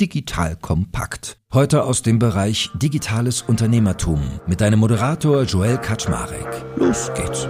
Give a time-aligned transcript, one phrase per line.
[0.00, 1.38] Digital Kompakt.
[1.52, 6.46] Heute aus dem Bereich Digitales Unternehmertum mit deinem Moderator Joel Kaczmarek.
[6.76, 7.48] Los geht's.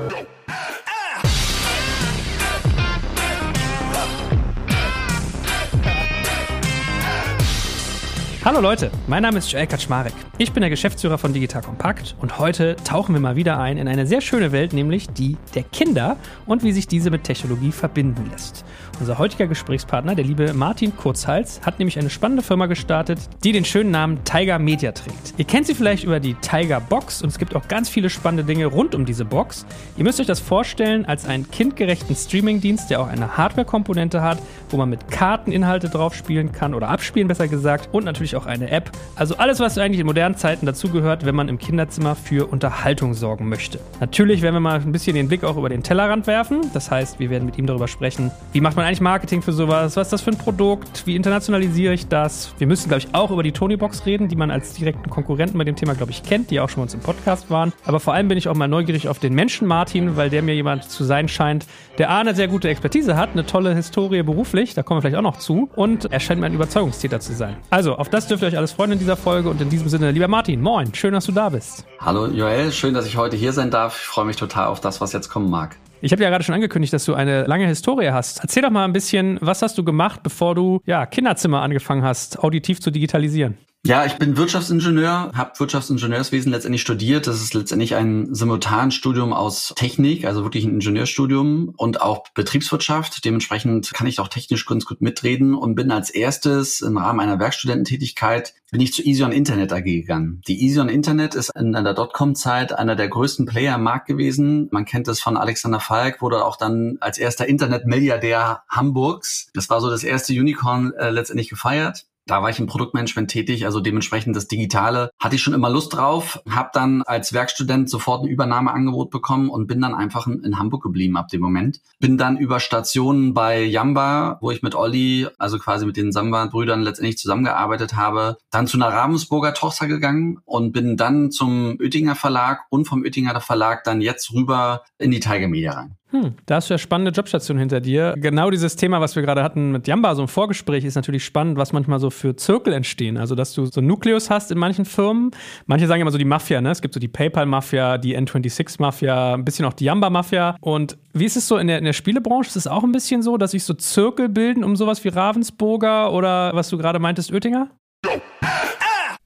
[8.48, 10.14] Hallo Leute, mein Name ist Joel Kaczmarek.
[10.38, 13.88] Ich bin der Geschäftsführer von Digital Compact und heute tauchen wir mal wieder ein in
[13.88, 18.30] eine sehr schöne Welt, nämlich die der Kinder und wie sich diese mit Technologie verbinden
[18.30, 18.64] lässt.
[19.00, 23.64] Unser heutiger Gesprächspartner, der liebe Martin Kurzhals, hat nämlich eine spannende Firma gestartet, die den
[23.64, 25.34] schönen Namen Tiger Media trägt.
[25.36, 28.42] Ihr kennt sie vielleicht über die Tiger Box und es gibt auch ganz viele spannende
[28.42, 29.66] Dinge rund um diese Box.
[29.96, 34.38] Ihr müsst euch das vorstellen als einen kindgerechten Streamingdienst, der auch eine Hardware-Komponente hat,
[34.70, 38.46] wo man mit Karten Inhalte drauf spielen kann oder abspielen besser gesagt und natürlich auch
[38.46, 38.90] eine App.
[39.14, 43.48] Also alles, was eigentlich in modernen Zeiten dazugehört, wenn man im Kinderzimmer für Unterhaltung sorgen
[43.48, 43.78] möchte.
[44.00, 46.62] Natürlich werden wir mal ein bisschen den Blick auch über den Tellerrand werfen.
[46.74, 49.96] Das heißt, wir werden mit ihm darüber sprechen, wie macht man eigentlich Marketing für sowas?
[49.96, 51.06] Was ist das für ein Produkt?
[51.06, 52.54] Wie internationalisiere ich das?
[52.56, 55.64] Wir müssen, glaube ich, auch über die Tonybox reden, die man als direkten Konkurrenten bei
[55.64, 57.74] dem Thema, glaube ich, kennt, die auch schon mal uns im Podcast waren.
[57.84, 60.54] Aber vor allem bin ich auch mal neugierig auf den Menschen Martin, weil der mir
[60.54, 61.66] jemand zu sein scheint,
[61.98, 65.18] der A, eine sehr gute Expertise hat, eine tolle Historie beruflich, da kommen wir vielleicht
[65.18, 67.58] auch noch zu, und er scheint mir ein Überzeugungstäter zu sein.
[67.68, 70.12] Also, auf das dürft ihr euch alles freuen in dieser Folge und in diesem Sinne,
[70.12, 71.84] lieber Martin, moin, schön, dass du da bist.
[72.00, 73.98] Hallo Joel, schön, dass ich heute hier sein darf.
[74.00, 75.76] Ich freue mich total auf das, was jetzt kommen mag.
[76.00, 78.40] Ich habe ja gerade schon angekündigt, dass du eine lange Historie hast.
[78.40, 82.38] Erzähl doch mal ein bisschen, was hast du gemacht, bevor du ja, Kinderzimmer angefangen hast,
[82.38, 83.58] auditiv zu digitalisieren?
[83.88, 87.26] Ja, ich bin Wirtschaftsingenieur, habe Wirtschaftsingenieurswesen letztendlich studiert.
[87.26, 93.24] Das ist letztendlich ein Simultanstudium aus Technik, also wirklich ein Ingenieurstudium und auch Betriebswirtschaft.
[93.24, 97.38] Dementsprechend kann ich auch technisch ganz gut mitreden und bin als erstes im Rahmen einer
[97.38, 100.42] Werkstudententätigkeit bin ich zu Easion Internet AG gegangen.
[100.46, 104.68] Die Easion Internet ist in der Dotcom-Zeit einer der größten Player am Markt gewesen.
[104.70, 109.50] Man kennt es von Alexander Falk, wurde auch dann als erster Internet-Milliardär Hamburgs.
[109.54, 112.04] Das war so das erste Unicorn äh, letztendlich gefeiert.
[112.28, 115.94] Da war ich im Produktmanagement tätig, also dementsprechend das Digitale hatte ich schon immer Lust
[115.94, 120.82] drauf, habe dann als Werkstudent sofort ein Übernahmeangebot bekommen und bin dann einfach in Hamburg
[120.82, 121.80] geblieben ab dem Moment.
[122.00, 126.82] Bin dann über Stationen bei Jamba, wo ich mit Olli, also quasi mit den Samba-Brüdern
[126.82, 132.66] letztendlich zusammengearbeitet habe, dann zu einer Ravensburger Tochter gegangen und bin dann zum Oettinger Verlag
[132.68, 135.97] und vom Oettinger Verlag dann jetzt rüber in die Tiger Media rein.
[136.10, 138.14] Hm, da hast du ja spannende Jobstation hinter dir.
[138.16, 141.58] Genau dieses Thema, was wir gerade hatten mit Jamba, so ein Vorgespräch, ist natürlich spannend,
[141.58, 143.18] was manchmal so für Zirkel entstehen.
[143.18, 145.32] Also, dass du so einen Nukleus hast in manchen Firmen.
[145.66, 146.70] Manche sagen immer so die Mafia, ne?
[146.70, 150.56] Es gibt so die PayPal-Mafia, die N26-Mafia, ein bisschen auch die Jamba-Mafia.
[150.60, 152.48] Und wie ist es so in der, in der Spielebranche?
[152.48, 156.12] Ist es auch ein bisschen so, dass sich so Zirkel bilden um sowas wie Ravensburger
[156.12, 157.70] oder was du gerade meintest, Oettinger?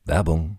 [0.04, 0.59] Werbung.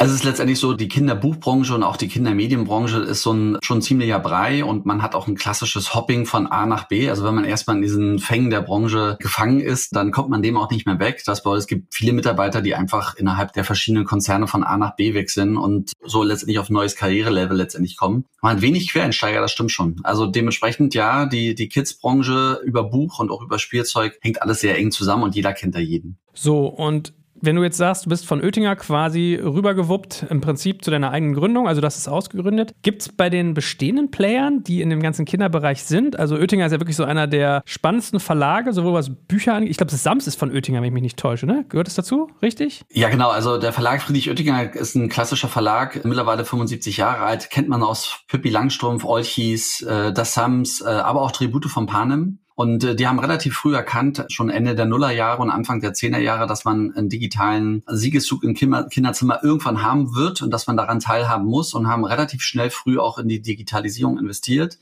[0.00, 3.82] Also es ist letztendlich so, die Kinderbuchbranche und auch die Kindermedienbranche ist so ein schon
[3.82, 7.10] ziemlicher Brei und man hat auch ein klassisches Hopping von A nach B.
[7.10, 10.56] Also wenn man erstmal in diesen Fängen der Branche gefangen ist, dann kommt man dem
[10.56, 11.24] auch nicht mehr weg.
[11.26, 14.94] Das bedeutet, es gibt viele Mitarbeiter, die einfach innerhalb der verschiedenen Konzerne von A nach
[14.94, 18.24] B wechseln und so letztendlich auf ein neues Karrierelevel letztendlich kommen.
[18.40, 19.96] Man hat wenig Quereinsteiger, das stimmt schon.
[20.04, 24.78] Also dementsprechend ja, die, die Kids-Branche über Buch und auch über Spielzeug hängt alles sehr
[24.78, 26.18] eng zusammen und jeder kennt da jeden.
[26.34, 30.90] So, und wenn du jetzt sagst, du bist von Oettinger quasi rübergewuppt im Prinzip zu
[30.90, 34.90] deiner eigenen Gründung, also das ist ausgegründet, gibt es bei den bestehenden Playern, die in
[34.90, 38.92] dem ganzen Kinderbereich sind, also Oettinger ist ja wirklich so einer der spannendsten Verlage, sowohl
[38.92, 41.46] was Bücher angeht, ich glaube, das Sams ist von Oettinger, wenn ich mich nicht täusche,
[41.46, 41.64] ne?
[41.68, 42.82] Gehört es dazu, richtig?
[42.90, 47.50] Ja, genau, also der Verlag Friedrich Oettinger ist ein klassischer Verlag, mittlerweile 75 Jahre alt,
[47.50, 52.38] kennt man aus Pippi Langstrumpf, Olchis, äh, das Sams, äh, aber auch Tribute von Panem.
[52.58, 56.48] Und äh, die haben relativ früh erkannt, schon Ende der Nullerjahre und Anfang der Zehnerjahre,
[56.48, 61.46] dass man einen digitalen Siegeszug im Kinderzimmer irgendwann haben wird und dass man daran teilhaben
[61.46, 64.80] muss und haben relativ schnell früh auch in die Digitalisierung investiert.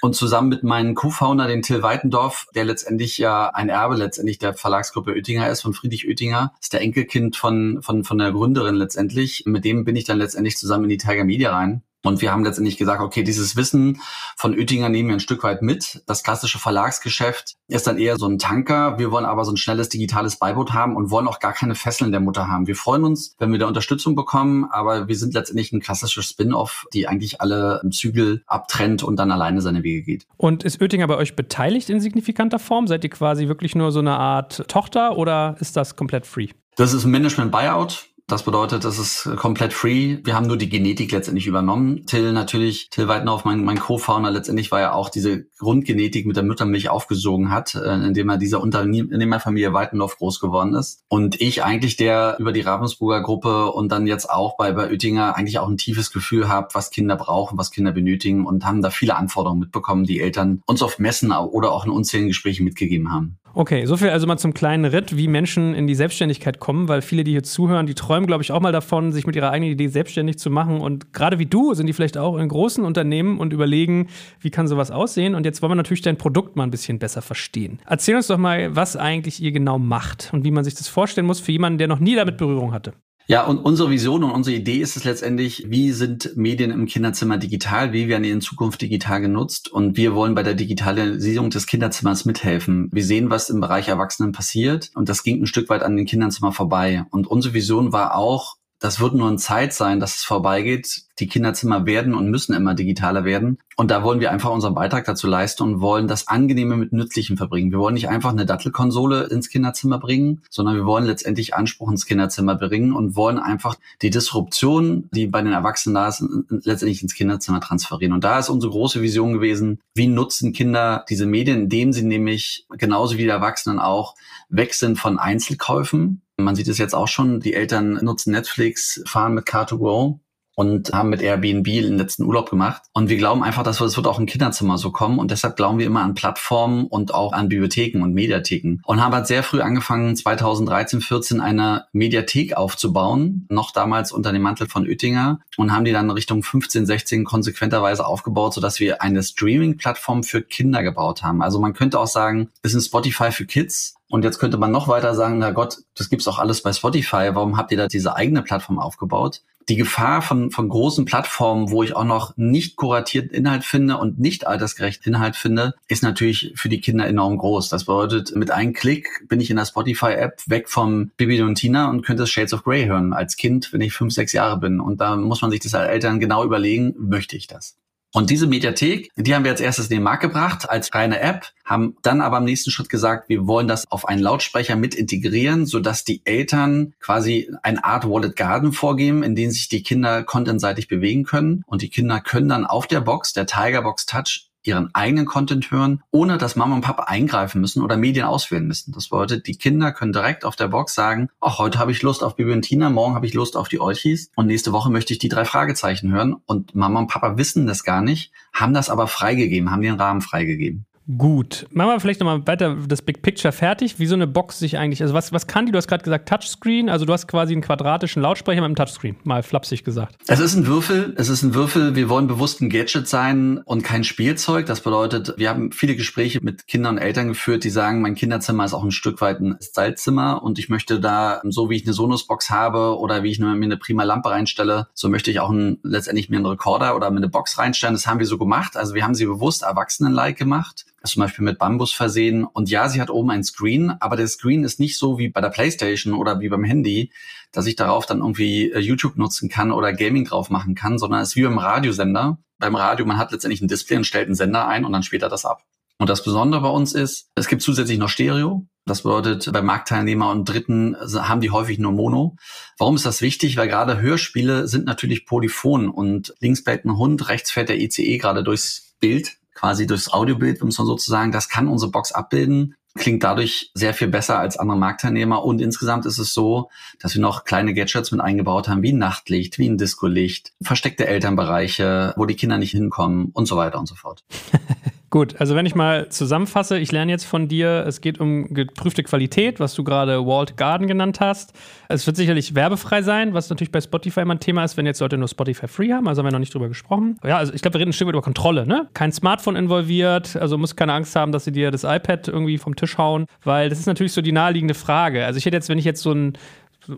[0.00, 4.54] Und zusammen mit meinem Co-Founder, den Till Weitendorf, der letztendlich ja ein Erbe letztendlich der
[4.54, 9.42] Verlagsgruppe Oettinger ist, von Friedrich Oettinger, ist der Enkelkind von, von, von der Gründerin letztendlich.
[9.44, 11.82] Mit dem bin ich dann letztendlich zusammen in die Tiger Media rein.
[12.04, 14.00] Und wir haben letztendlich gesagt, okay, dieses Wissen
[14.36, 16.02] von Oettinger nehmen wir ein Stück weit mit.
[16.06, 18.98] Das klassische Verlagsgeschäft ist dann eher so ein Tanker.
[18.98, 22.12] Wir wollen aber so ein schnelles digitales Beiboot haben und wollen auch gar keine Fesseln
[22.12, 22.66] der Mutter haben.
[22.68, 26.86] Wir freuen uns, wenn wir da Unterstützung bekommen, aber wir sind letztendlich ein klassisches Spin-off,
[26.94, 30.26] die eigentlich alle Zügel abtrennt und dann alleine seine Wege geht.
[30.36, 32.86] Und ist Oettinger bei euch beteiligt in signifikanter Form?
[32.86, 36.48] Seid ihr quasi wirklich nur so eine Art Tochter oder ist das komplett free?
[36.76, 38.06] Das ist ein Management-Buyout.
[38.28, 40.18] Das bedeutet, das ist komplett free.
[40.22, 42.04] Wir haben nur die Genetik letztendlich übernommen.
[42.04, 46.44] Till natürlich, Till Weidendorf, mein, mein Co-Founder, letztendlich war ja auch diese Grundgenetik mit der
[46.44, 51.06] Muttermilch aufgesogen hat, äh, indem er dieser Unternehmerfamilie Weidendorf groß geworden ist.
[51.08, 55.34] Und ich eigentlich, der über die Ravensburger Gruppe und dann jetzt auch bei, bei Oettinger
[55.34, 58.90] eigentlich auch ein tiefes Gefühl habe, was Kinder brauchen, was Kinder benötigen und haben da
[58.90, 63.38] viele Anforderungen mitbekommen, die Eltern uns auf Messen oder auch in unzähligen Gesprächen mitgegeben haben.
[63.54, 67.02] Okay, so viel also mal zum kleinen Ritt, wie Menschen in die Selbstständigkeit kommen, weil
[67.02, 69.72] viele, die hier zuhören, die träumen, glaube ich, auch mal davon, sich mit ihrer eigenen
[69.72, 70.80] Idee selbstständig zu machen.
[70.80, 74.08] Und gerade wie du sind die vielleicht auch in großen Unternehmen und überlegen,
[74.40, 75.34] wie kann sowas aussehen.
[75.34, 77.80] Und jetzt wollen wir natürlich dein Produkt mal ein bisschen besser verstehen.
[77.86, 81.26] Erzähl uns doch mal, was eigentlich ihr genau macht und wie man sich das vorstellen
[81.26, 82.92] muss für jemanden, der noch nie damit Berührung hatte.
[83.30, 87.36] Ja, und unsere Vision und unsere Idee ist es letztendlich, wie sind Medien im Kinderzimmer
[87.36, 91.66] digital, wie werden die in Zukunft digital genutzt und wir wollen bei der Digitalisierung des
[91.66, 92.88] Kinderzimmers mithelfen.
[92.90, 96.06] Wir sehen, was im Bereich Erwachsenen passiert und das ging ein Stück weit an den
[96.06, 97.04] Kinderzimmer vorbei.
[97.10, 101.02] Und unsere Vision war auch, das wird nur eine Zeit sein, dass es vorbeigeht.
[101.18, 103.58] Die Kinderzimmer werden und müssen immer digitaler werden.
[103.76, 107.36] Und da wollen wir einfach unseren Beitrag dazu leisten und wollen das Angenehme mit Nützlichem
[107.36, 107.72] verbringen.
[107.72, 112.06] Wir wollen nicht einfach eine Dattelkonsole ins Kinderzimmer bringen, sondern wir wollen letztendlich Anspruch ins
[112.06, 117.14] Kinderzimmer bringen und wollen einfach die Disruption, die bei den Erwachsenen da ist, letztendlich ins
[117.14, 118.12] Kinderzimmer transferieren.
[118.14, 122.66] Und da ist unsere große Vision gewesen, wie nutzen Kinder diese Medien, indem sie nämlich
[122.70, 124.14] genauso wie die Erwachsenen auch
[124.48, 129.34] weg sind von Einzelkäufen man sieht es jetzt auch schon, die Eltern nutzen Netflix, fahren
[129.34, 130.20] mit Car2Go
[130.58, 132.82] und haben mit Airbnb den letzten Urlaub gemacht.
[132.92, 135.20] Und wir glauben einfach, dass es wird auch im Kinderzimmer so kommen.
[135.20, 138.78] Und deshalb glauben wir immer an Plattformen und auch an Bibliotheken und Mediatheken.
[138.84, 144.42] Und haben halt sehr früh angefangen, 2013, 14 eine Mediathek aufzubauen, noch damals unter dem
[144.42, 149.22] Mantel von Oettinger und haben die dann Richtung 15, 16 konsequenterweise aufgebaut, sodass wir eine
[149.22, 151.40] Streaming-Plattform für Kinder gebaut haben.
[151.40, 154.88] Also man könnte auch sagen, ist ein Spotify für Kids, und jetzt könnte man noch
[154.88, 157.28] weiter sagen, na Gott, das gibt's auch alles bei Spotify.
[157.34, 159.42] Warum habt ihr da diese eigene Plattform aufgebaut?
[159.68, 164.18] Die Gefahr von, von großen Plattformen, wo ich auch noch nicht kuratierten Inhalt finde und
[164.18, 167.68] nicht altersgerecht Inhalt finde, ist natürlich für die Kinder enorm groß.
[167.68, 171.90] Das bedeutet, mit einem Klick bin ich in der Spotify-App weg vom Bibi und Tina
[171.90, 174.80] und könnte Shades of Grey hören als Kind, wenn ich fünf, sechs Jahre bin.
[174.80, 177.77] Und da muss man sich das als Eltern genau überlegen, möchte ich das?
[178.12, 181.52] Und diese Mediathek, die haben wir als erstes in den Markt gebracht als reine App,
[181.64, 185.66] haben dann aber im nächsten Schritt gesagt, wir wollen das auf einen Lautsprecher mit integrieren,
[185.66, 190.88] sodass die Eltern quasi eine Art Wallet Garden vorgeben, in denen sich die Kinder contentseitig
[190.88, 191.62] bewegen können.
[191.66, 195.70] Und die Kinder können dann auf der Box, der Tiger Box Touch, ihren eigenen Content
[195.70, 198.92] hören, ohne dass Mama und Papa eingreifen müssen oder Medien auswählen müssen.
[198.92, 202.22] Das bedeutet, die Kinder können direkt auf der Box sagen, ach, heute habe ich Lust
[202.22, 205.12] auf Bibi und Tina, morgen habe ich Lust auf die Olchis und nächste Woche möchte
[205.12, 206.36] ich die drei Fragezeichen hören.
[206.46, 210.20] Und Mama und Papa wissen das gar nicht, haben das aber freigegeben, haben den Rahmen
[210.20, 210.86] freigegeben.
[211.16, 211.66] Gut.
[211.70, 213.98] Machen wir vielleicht nochmal weiter das Big Picture fertig.
[213.98, 215.72] Wie so eine Box sich eigentlich, also was, was kann die?
[215.72, 219.16] Du hast gerade gesagt Touchscreen, also du hast quasi einen quadratischen Lautsprecher mit einem Touchscreen,
[219.24, 220.16] mal flapsig gesagt.
[220.26, 221.94] Es ist ein Würfel, es ist ein Würfel.
[221.94, 224.66] Wir wollen bewusst ein Gadget sein und kein Spielzeug.
[224.66, 228.66] Das bedeutet, wir haben viele Gespräche mit Kindern und Eltern geführt, die sagen, mein Kinderzimmer
[228.66, 231.94] ist auch ein Stück weit ein Stylezimmer und ich möchte da, so wie ich eine
[231.94, 235.78] Sonos-Box habe oder wie ich mir eine prima Lampe reinstelle, so möchte ich auch ein,
[235.82, 237.94] letztendlich mir einen Rekorder oder mir eine Box reinstellen.
[237.94, 238.76] Das haben wir so gemacht.
[238.76, 242.44] Also wir haben sie bewusst erwachsenen-like gemacht zum Beispiel mit Bambus versehen.
[242.44, 245.40] Und ja, sie hat oben ein Screen, aber der Screen ist nicht so wie bei
[245.40, 247.12] der Playstation oder wie beim Handy,
[247.52, 251.20] dass ich darauf dann irgendwie äh, YouTube nutzen kann oder Gaming drauf machen kann, sondern
[251.20, 252.38] es ist wie beim Radiosender.
[252.58, 255.22] Beim Radio, man hat letztendlich ein Display und stellt einen Sender ein und dann spielt
[255.22, 255.62] er das ab.
[255.98, 258.66] Und das Besondere bei uns ist, es gibt zusätzlich noch Stereo.
[258.86, 262.36] Das bedeutet, bei Marktteilnehmer und Dritten haben die häufig nur Mono.
[262.78, 263.56] Warum ist das wichtig?
[263.56, 268.16] Weil gerade Hörspiele sind natürlich polyphon und links bellt ein Hund, rechts fährt der ICE
[268.16, 273.24] gerade durchs Bild quasi durchs Audiobild, muss man sozusagen, das kann unsere Box abbilden, klingt
[273.24, 275.44] dadurch sehr viel besser als andere Marktteilnehmer.
[275.44, 278.98] Und insgesamt ist es so, dass wir noch kleine Gadgets mit eingebaut haben, wie ein
[278.98, 283.86] Nachtlicht, wie ein Discolicht, versteckte Elternbereiche, wo die Kinder nicht hinkommen und so weiter und
[283.86, 284.24] so fort.
[285.10, 289.02] Gut, also wenn ich mal zusammenfasse, ich lerne jetzt von dir, es geht um geprüfte
[289.02, 291.54] Qualität, was du gerade Walled Garden genannt hast.
[291.88, 295.00] Es wird sicherlich werbefrei sein, was natürlich bei Spotify immer ein Thema ist, wenn jetzt
[295.00, 297.18] Leute nur Spotify Free haben, also haben wir noch nicht drüber gesprochen.
[297.24, 298.88] Ja, also ich glaube, wir reden ein Stück weit über Kontrolle, ne?
[298.92, 302.76] Kein Smartphone involviert, also muss keine Angst haben, dass sie dir das iPad irgendwie vom
[302.76, 305.24] Tisch hauen, weil das ist natürlich so die naheliegende Frage.
[305.24, 306.34] Also ich hätte jetzt, wenn ich jetzt so ein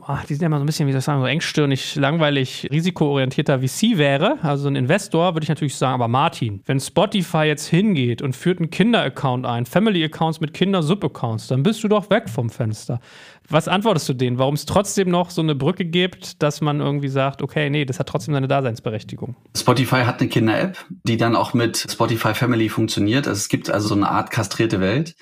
[0.06, 2.68] ach, die sind ja immer so ein bisschen, wie soll ich sagen, so engstirnig, langweilig,
[2.70, 7.66] risikoorientierter VC wäre, also ein Investor, würde ich natürlich sagen, aber Martin, wenn Spotify jetzt
[7.66, 12.50] hingeht und führt einen Kinder-Account ein, Family-Accounts mit Kinder-Sub-Accounts, dann bist du doch weg vom
[12.50, 13.00] Fenster.
[13.48, 14.38] Was antwortest du denen?
[14.38, 17.98] Warum es trotzdem noch so eine Brücke gibt, dass man irgendwie sagt, okay, nee, das
[17.98, 19.34] hat trotzdem seine Daseinsberechtigung?
[19.56, 23.26] Spotify hat eine Kinder-App, die dann auch mit Spotify Family funktioniert.
[23.26, 25.16] Also es gibt also so eine Art kastrierte Welt.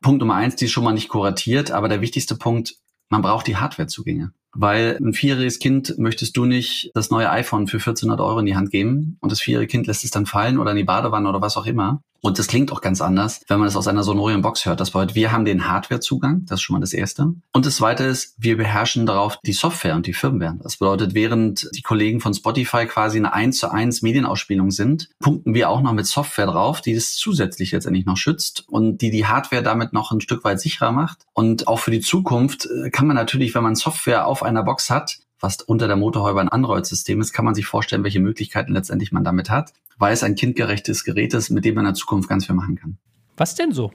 [0.00, 2.74] Punkt Nummer eins, die ist schon mal nicht kuratiert, aber der wichtigste Punkt,
[3.12, 4.32] man braucht die Hardwarezugänge.
[4.54, 8.56] Weil ein vierjähriges Kind möchtest du nicht das neue iPhone für 1400 Euro in die
[8.56, 11.40] Hand geben und das vierjährige Kind lässt es dann fallen oder in die Badewanne oder
[11.42, 12.02] was auch immer.
[12.22, 14.78] Und das klingt auch ganz anders, wenn man es aus einer sonoren Box hört.
[14.78, 17.34] Das bedeutet, wir haben den Hardwarezugang, das ist schon mal das Erste.
[17.52, 20.56] Und das Zweite ist, wir beherrschen darauf die Software und die Firmware.
[20.62, 25.52] Das bedeutet, während die Kollegen von Spotify quasi eine 1 zu 1 Medienausspielung sind, punkten
[25.52, 29.26] wir auch noch mit Software drauf, die das zusätzlich letztendlich noch schützt und die die
[29.26, 31.26] Hardware damit noch ein Stück weit sicherer macht.
[31.32, 34.90] Und auch für die Zukunft äh, kann man natürlich, wenn man Software auf einer Box
[34.90, 39.12] hat, was unter der Motorhaube ein Android-System ist, kann man sich vorstellen, welche Möglichkeiten letztendlich
[39.12, 42.28] man damit hat, weil es ein kindgerechtes Gerät ist, mit dem man in der Zukunft
[42.28, 42.96] ganz viel machen kann.
[43.36, 43.92] Was denn so?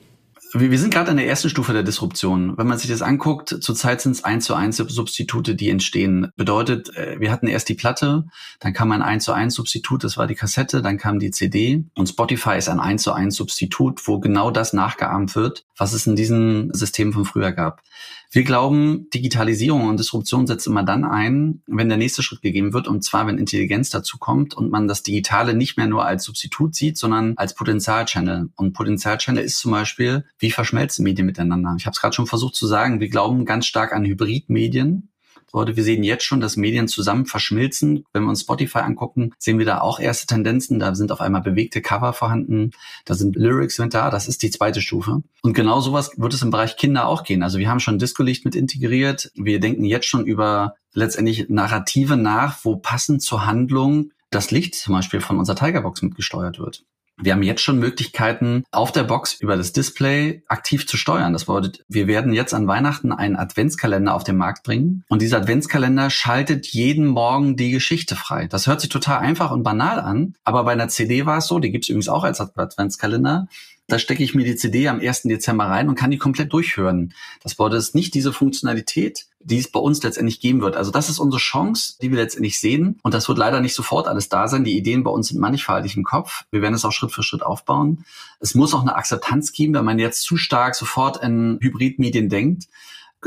[0.53, 2.57] wir sind gerade an der ersten Stufe der Disruption.
[2.57, 6.31] Wenn man sich das anguckt, zurzeit sind es eins zu eins Substitute, die entstehen.
[6.35, 8.25] Bedeutet, äh, wir hatten erst die Platte,
[8.59, 11.83] dann kam ein eins zu eins Substitut, das war die Kassette, dann kam die CD
[11.95, 16.07] und Spotify ist ein eins zu eins Substitut, wo genau das nachgeahmt wird, was es
[16.07, 17.81] in diesem System von früher gab.
[18.29, 22.87] Wir glauben, Digitalisierung und Disruption setzt immer dann ein, wenn der nächste Schritt gegeben wird,
[22.87, 26.75] und zwar, wenn Intelligenz dazu kommt und man das Digitale nicht mehr nur als Substitut
[26.75, 28.49] sieht, sondern als Potenzialchannel.
[28.55, 31.75] Und Potenzialchannel ist zum Beispiel, wie verschmelzen Medien miteinander.
[31.77, 35.09] Ich habe es gerade schon versucht zu sagen, wir glauben ganz stark an Hybridmedien.
[35.53, 38.05] Leute, wir sehen jetzt schon, dass Medien zusammen verschmilzen.
[38.13, 40.79] Wenn wir uns Spotify angucken, sehen wir da auch erste Tendenzen.
[40.79, 42.71] Da sind auf einmal bewegte Cover vorhanden.
[43.05, 44.09] Da sind Lyrics mit da.
[44.09, 45.23] Das ist die zweite Stufe.
[45.41, 47.43] Und genau sowas wird es im Bereich Kinder auch gehen.
[47.43, 49.31] Also wir haben schon Disco-Licht mit integriert.
[49.35, 54.93] Wir denken jetzt schon über letztendlich Narrative nach, wo passend zur Handlung das Licht zum
[54.93, 56.83] Beispiel von unserer Tigerbox mitgesteuert wird.
[57.19, 61.33] Wir haben jetzt schon Möglichkeiten, auf der Box über das Display aktiv zu steuern.
[61.33, 65.03] Das bedeutet, wir werden jetzt an Weihnachten einen Adventskalender auf den Markt bringen.
[65.09, 68.45] Und dieser Adventskalender schaltet jeden Morgen die Geschichte frei.
[68.45, 70.35] Das hört sich total einfach und banal an.
[70.43, 73.47] Aber bei einer CD war es so, die gibt es übrigens auch als Adventskalender.
[73.89, 75.23] Da stecke ich mir die CD am 1.
[75.23, 77.13] Dezember rein und kann die komplett durchhören.
[77.41, 80.75] Das bedeutet, es nicht diese Funktionalität, die es bei uns letztendlich geben wird.
[80.75, 82.99] Also das ist unsere Chance, die wir letztendlich sehen.
[83.01, 84.65] Und das wird leider nicht sofort alles da sein.
[84.65, 86.43] Die Ideen bei uns sind mannigfaltig im Kopf.
[86.51, 88.03] Wir werden es auch Schritt für Schritt aufbauen.
[88.41, 92.67] Es muss auch eine Akzeptanz geben, wenn man jetzt zu stark sofort in Hybridmedien denkt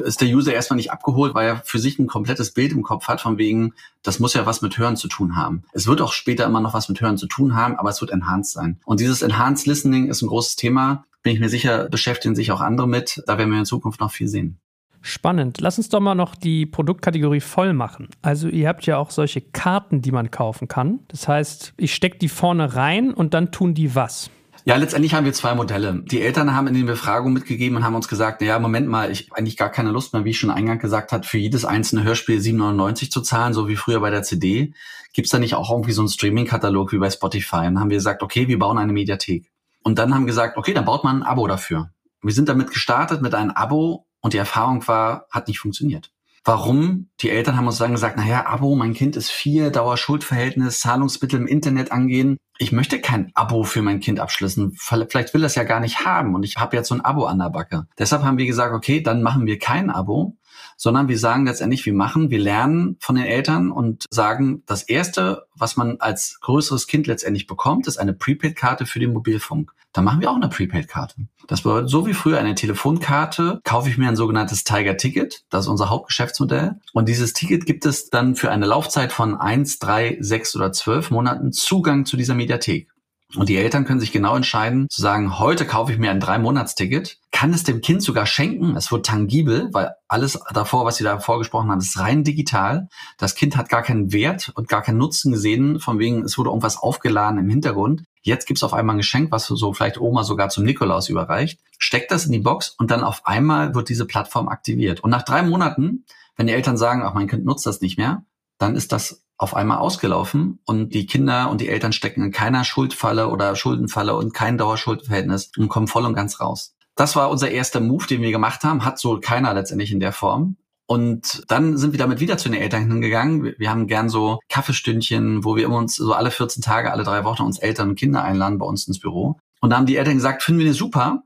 [0.01, 3.09] ist der User erstmal nicht abgeholt, weil er für sich ein komplettes Bild im Kopf
[3.09, 5.65] hat, von wegen, das muss ja was mit Hören zu tun haben.
[5.73, 8.11] Es wird auch später immer noch was mit Hören zu tun haben, aber es wird
[8.11, 8.81] enhanced sein.
[8.85, 11.05] Und dieses Enhanced Listening ist ein großes Thema.
[11.23, 13.23] Bin ich mir sicher, beschäftigen sich auch andere mit.
[13.27, 14.59] Da werden wir in Zukunft noch viel sehen.
[15.03, 15.61] Spannend.
[15.61, 18.09] Lass uns doch mal noch die Produktkategorie voll machen.
[18.21, 21.01] Also ihr habt ja auch solche Karten, die man kaufen kann.
[21.09, 24.31] Das heißt, ich stecke die vorne rein und dann tun die was.
[24.65, 26.03] Ja, letztendlich haben wir zwei Modelle.
[26.05, 29.33] Die Eltern haben in den Befragungen mitgegeben und haben uns gesagt, ja, Moment mal, ich
[29.33, 32.39] eigentlich gar keine Lust mehr, wie ich schon eingangs gesagt hat, für jedes einzelne Hörspiel
[32.39, 34.75] 7,99 zu zahlen, so wie früher bei der CD.
[35.13, 37.67] Gibt's da nicht auch irgendwie so einen Streaming-Katalog wie bei Spotify?
[37.67, 39.51] Und haben wir gesagt, okay, wir bauen eine Mediathek.
[39.83, 41.91] Und dann haben gesagt, okay, dann baut man ein Abo dafür.
[42.23, 46.13] Wir sind damit gestartet mit einem Abo und die Erfahrung war, hat nicht funktioniert.
[46.45, 47.09] Warum?
[47.21, 51.47] Die Eltern haben uns dann gesagt, naja, Abo, mein Kind ist vier, Dauerschuldverhältnis, Zahlungsmittel im
[51.47, 52.37] Internet angehen.
[52.63, 54.77] Ich möchte kein Abo für mein Kind abschließen.
[54.77, 57.39] Vielleicht will das ja gar nicht haben und ich habe jetzt so ein Abo an
[57.39, 57.87] der Backe.
[57.99, 60.37] Deshalb haben wir gesagt, okay, dann machen wir kein Abo,
[60.81, 65.47] sondern wir sagen letztendlich, wir machen, wir lernen von den Eltern und sagen, das erste,
[65.55, 69.73] was man als größeres Kind letztendlich bekommt, ist eine Prepaid-Karte für den Mobilfunk.
[69.93, 71.17] Da machen wir auch eine Prepaid-Karte.
[71.49, 75.45] Das bedeutet, so wie früher eine Telefonkarte, kaufe ich mir ein sogenanntes Tiger-Ticket.
[75.51, 76.77] Das ist unser Hauptgeschäftsmodell.
[76.95, 81.11] Und dieses Ticket gibt es dann für eine Laufzeit von eins, drei, sechs oder zwölf
[81.11, 82.89] Monaten Zugang zu dieser Mediathek.
[83.37, 87.19] Und die Eltern können sich genau entscheiden, zu sagen, heute kaufe ich mir ein Drei-Monats-Ticket,
[87.31, 91.21] kann es dem Kind sogar schenken, es wird tangibel, weil alles davor, was Sie da
[91.21, 92.89] vorgesprochen haben, ist rein digital.
[93.19, 96.51] Das Kind hat gar keinen Wert und gar keinen Nutzen gesehen, von wegen, es wurde
[96.51, 98.03] irgendwas aufgeladen im Hintergrund.
[98.23, 101.61] Jetzt gibt's auf einmal ein Geschenk, was so vielleicht Oma sogar zum Nikolaus überreicht.
[101.79, 105.01] Steckt das in die Box und dann auf einmal wird diese Plattform aktiviert.
[105.01, 106.05] Und nach drei Monaten,
[106.37, 108.25] wenn die Eltern sagen, ach, mein Kind nutzt das nicht mehr,
[108.61, 112.63] dann ist das auf einmal ausgelaufen und die Kinder und die Eltern stecken in keiner
[112.63, 116.77] Schuldfalle oder Schuldenfalle und kein Dauerschuldverhältnis und kommen voll und ganz raus.
[116.95, 120.13] Das war unser erster Move, den wir gemacht haben, hat so keiner letztendlich in der
[120.13, 120.57] Form.
[120.87, 123.55] Und dann sind wir damit wieder zu den Eltern hingegangen.
[123.57, 127.43] Wir haben gern so Kaffeestündchen, wo wir uns so alle 14 Tage, alle drei Wochen
[127.43, 129.39] uns Eltern und Kinder einladen bei uns ins Büro.
[129.61, 131.23] Und da haben die Eltern gesagt, finden wir eine super,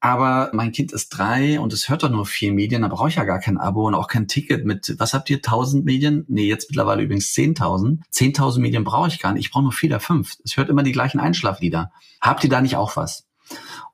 [0.00, 3.16] aber mein Kind ist drei und es hört doch nur vier Medien, da brauche ich
[3.16, 6.24] ja gar kein Abo und auch kein Ticket mit, was habt ihr, tausend Medien?
[6.28, 8.04] Nee, jetzt mittlerweile übrigens zehntausend.
[8.10, 10.36] Zehntausend Medien brauche ich gar nicht, ich brauche nur vier oder fünf.
[10.44, 11.90] Es hört immer die gleichen Einschlaflieder.
[12.20, 13.26] Habt ihr da nicht auch was?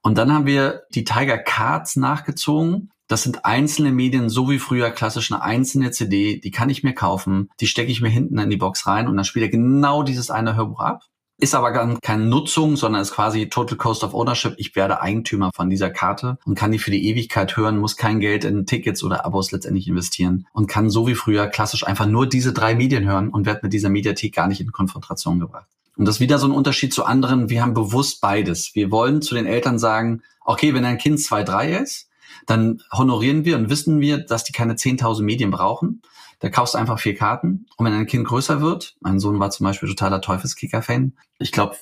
[0.03, 2.91] Und dann haben wir die Tiger Cards nachgezogen.
[3.07, 6.95] Das sind einzelne Medien, so wie früher klassisch eine einzelne CD, die kann ich mir
[6.95, 10.03] kaufen, die stecke ich mir hinten in die Box rein und dann spielt er genau
[10.03, 11.03] dieses eine Hörbuch ab
[11.39, 14.55] ist aber gar keine Nutzung, sondern ist quasi Total Cost of Ownership.
[14.57, 18.21] Ich werde Eigentümer von dieser Karte und kann die für die Ewigkeit hören, muss kein
[18.21, 22.29] Geld in Tickets oder Abos letztendlich investieren und kann so wie früher klassisch einfach nur
[22.29, 25.67] diese drei Medien hören und werde mit dieser Mediathek gar nicht in Konfrontation gebracht.
[25.97, 27.51] Und das ist wieder so ein Unterschied zu anderen.
[27.51, 28.75] Wir haben bewusst beides.
[28.75, 32.09] Wir wollen zu den Eltern sagen, okay, wenn ein Kind zwei, drei ist,
[32.47, 36.03] dann honorieren wir und wissen wir, dass die keine 10.000 Medien brauchen.
[36.45, 37.65] Da kaufst du einfach vier Karten.
[37.79, 41.15] Und wenn ein Kind größer wird, mein Sohn war zum Beispiel totaler Teufelskicker-Fan.
[41.39, 41.77] Ich glaube,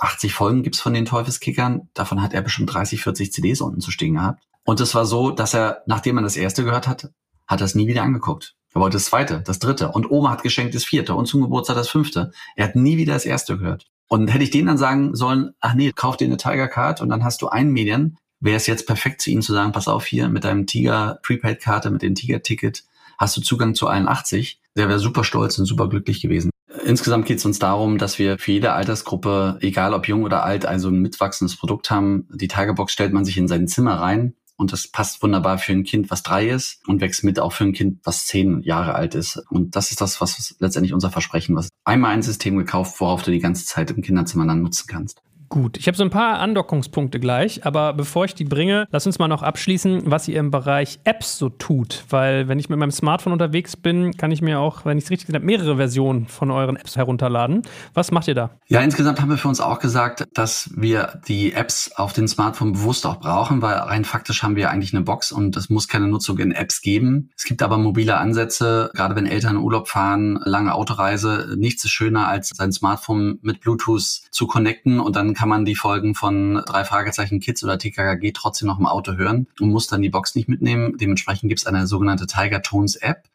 [0.00, 1.88] 80 Folgen gibt's von den Teufelskickern.
[1.94, 4.42] Davon hat er bestimmt 30, 40 CDs unten zu stehen gehabt.
[4.64, 7.12] Und es war so, dass er, nachdem er das erste gehört hat,
[7.46, 8.56] hat er es nie wieder angeguckt.
[8.74, 9.92] Er wollte das zweite, das dritte.
[9.92, 12.32] Und Oma hat geschenkt das vierte und zum Geburtstag das fünfte.
[12.56, 13.86] Er hat nie wieder das erste gehört.
[14.08, 17.10] Und hätte ich denen dann sagen sollen, ach nee, kauf dir eine Tiger Card und
[17.10, 20.04] dann hast du ein Medien, wäre es jetzt perfekt zu ihnen zu sagen, pass auf
[20.04, 22.82] hier mit deinem Tiger Prepaid Karte, mit dem Tiger Ticket,
[23.20, 24.60] hast du Zugang zu allen 80.
[24.76, 26.50] Der wäre super stolz und super glücklich gewesen.
[26.84, 30.64] Insgesamt geht es uns darum, dass wir für jede Altersgruppe, egal ob jung oder alt,
[30.64, 32.26] also ein mitwachsendes Produkt haben.
[32.32, 35.84] Die Tagerbox stellt man sich in sein Zimmer rein und das passt wunderbar für ein
[35.84, 39.14] Kind, was drei ist und wächst mit auch für ein Kind, was zehn Jahre alt
[39.14, 39.42] ist.
[39.50, 43.30] Und das ist das, was letztendlich unser Versprechen was einmal ein System gekauft, worauf du
[43.30, 45.20] die ganze Zeit im Kinderzimmer dann nutzen kannst.
[45.52, 49.18] Gut, ich habe so ein paar Andockungspunkte gleich, aber bevor ich die bringe, lass uns
[49.18, 52.04] mal noch abschließen, was ihr im Bereich Apps so tut.
[52.08, 55.10] Weil wenn ich mit meinem Smartphone unterwegs bin, kann ich mir auch, wenn ich es
[55.10, 57.62] richtig gesehen habe, mehrere Versionen von euren Apps herunterladen.
[57.94, 58.50] Was macht ihr da?
[58.68, 62.74] Ja, insgesamt haben wir für uns auch gesagt, dass wir die Apps auf den Smartphone
[62.74, 66.06] bewusst auch brauchen, weil rein faktisch haben wir eigentlich eine Box und es muss keine
[66.06, 67.30] Nutzung in Apps geben.
[67.36, 71.56] Es gibt aber mobile Ansätze, gerade wenn Eltern Urlaub fahren, lange Autoreise.
[71.58, 75.74] Nichts ist schöner, als sein Smartphone mit Bluetooth zu connecten und dann kann man die
[75.74, 80.02] Folgen von drei Fragezeichen Kids oder TKKG trotzdem noch im Auto hören und muss dann
[80.02, 80.98] die Box nicht mitnehmen.
[80.98, 83.26] Dementsprechend gibt es eine sogenannte Tiger Tones App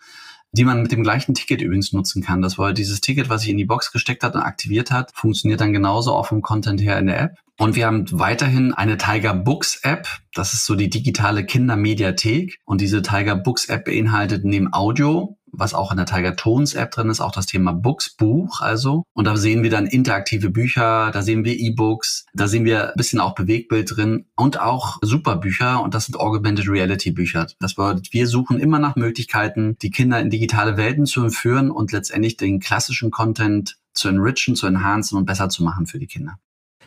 [0.52, 2.42] die man mit dem gleichen Ticket übrigens nutzen kann.
[2.42, 5.60] Das war dieses Ticket, was sich in die Box gesteckt hat und aktiviert hat, funktioniert
[5.60, 7.40] dann genauso auch vom Content her in der App.
[7.58, 10.08] Und wir haben weiterhin eine Tiger Books App.
[10.34, 12.62] Das ist so die digitale Kindermediathek.
[12.64, 16.92] Und diese Tiger Books App beinhaltet neben Audio was auch in der Tiger Tones App
[16.92, 19.04] drin ist, auch das Thema Books, Buch also.
[19.14, 22.98] Und da sehen wir dann interaktive Bücher, da sehen wir E-Books, da sehen wir ein
[22.98, 27.48] bisschen auch Bewegbild drin und auch Superbücher und das sind Augmented Reality Bücher.
[27.60, 31.92] Das bedeutet, wir suchen immer nach Möglichkeiten, die Kinder in digitale Welten zu entführen und
[31.92, 36.38] letztendlich den klassischen Content zu enrichen, zu enhancen und besser zu machen für die Kinder.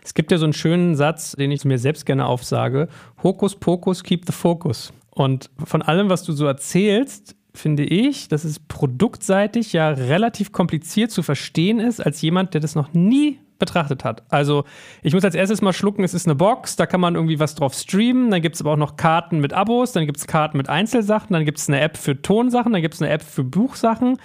[0.02, 2.88] Es gibt ja so einen schönen Satz, den ich mir selbst gerne aufsage.
[3.22, 4.92] Hokus pokus, keep the focus.
[5.10, 11.10] Und von allem, was du so erzählst, finde ich, dass es produktseitig ja relativ kompliziert
[11.10, 14.22] zu verstehen ist, als jemand, der das noch nie betrachtet hat.
[14.28, 14.64] Also
[15.02, 17.54] ich muss als erstes mal schlucken, es ist eine Box, da kann man irgendwie was
[17.54, 20.56] drauf streamen, dann gibt es aber auch noch Karten mit Abos, dann gibt es Karten
[20.56, 23.44] mit Einzelsachen, dann gibt es eine App für Tonsachen, dann gibt es eine App für
[23.44, 24.18] Buchsachen.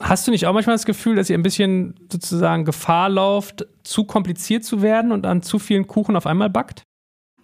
[0.00, 4.04] Hast du nicht auch manchmal das Gefühl, dass ihr ein bisschen sozusagen Gefahr lauft, zu
[4.04, 6.82] kompliziert zu werden und an zu vielen Kuchen auf einmal backt?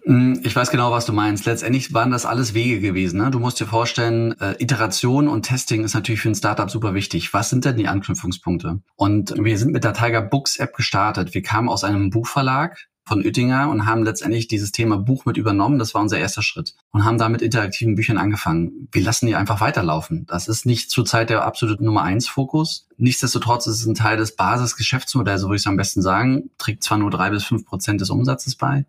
[0.05, 1.45] Mm, ich weiß genau, was du meinst.
[1.45, 3.21] Letztendlich waren das alles Wege gewesen.
[3.21, 3.31] Ne?
[3.31, 7.33] Du musst dir vorstellen, äh, Iteration und Testing ist natürlich für ein Startup super wichtig.
[7.33, 8.81] Was sind denn die Anknüpfungspunkte?
[8.95, 11.33] Und wir sind mit der Tiger Books App gestartet.
[11.33, 15.77] Wir kamen aus einem Buchverlag, von Oettinger und haben letztendlich dieses Thema Buch mit übernommen.
[15.77, 18.87] Das war unser erster Schritt und haben da mit interaktiven Büchern angefangen.
[18.91, 20.25] Wir lassen die einfach weiterlaufen.
[20.27, 22.87] Das ist nicht zurzeit der absolute Nummer eins Fokus.
[22.97, 26.49] Nichtsdestotrotz ist es ein Teil des Basisgeschäftsmodells, so würde ich es am besten sagen.
[26.57, 28.85] Trägt zwar nur drei bis fünf Prozent des Umsatzes bei,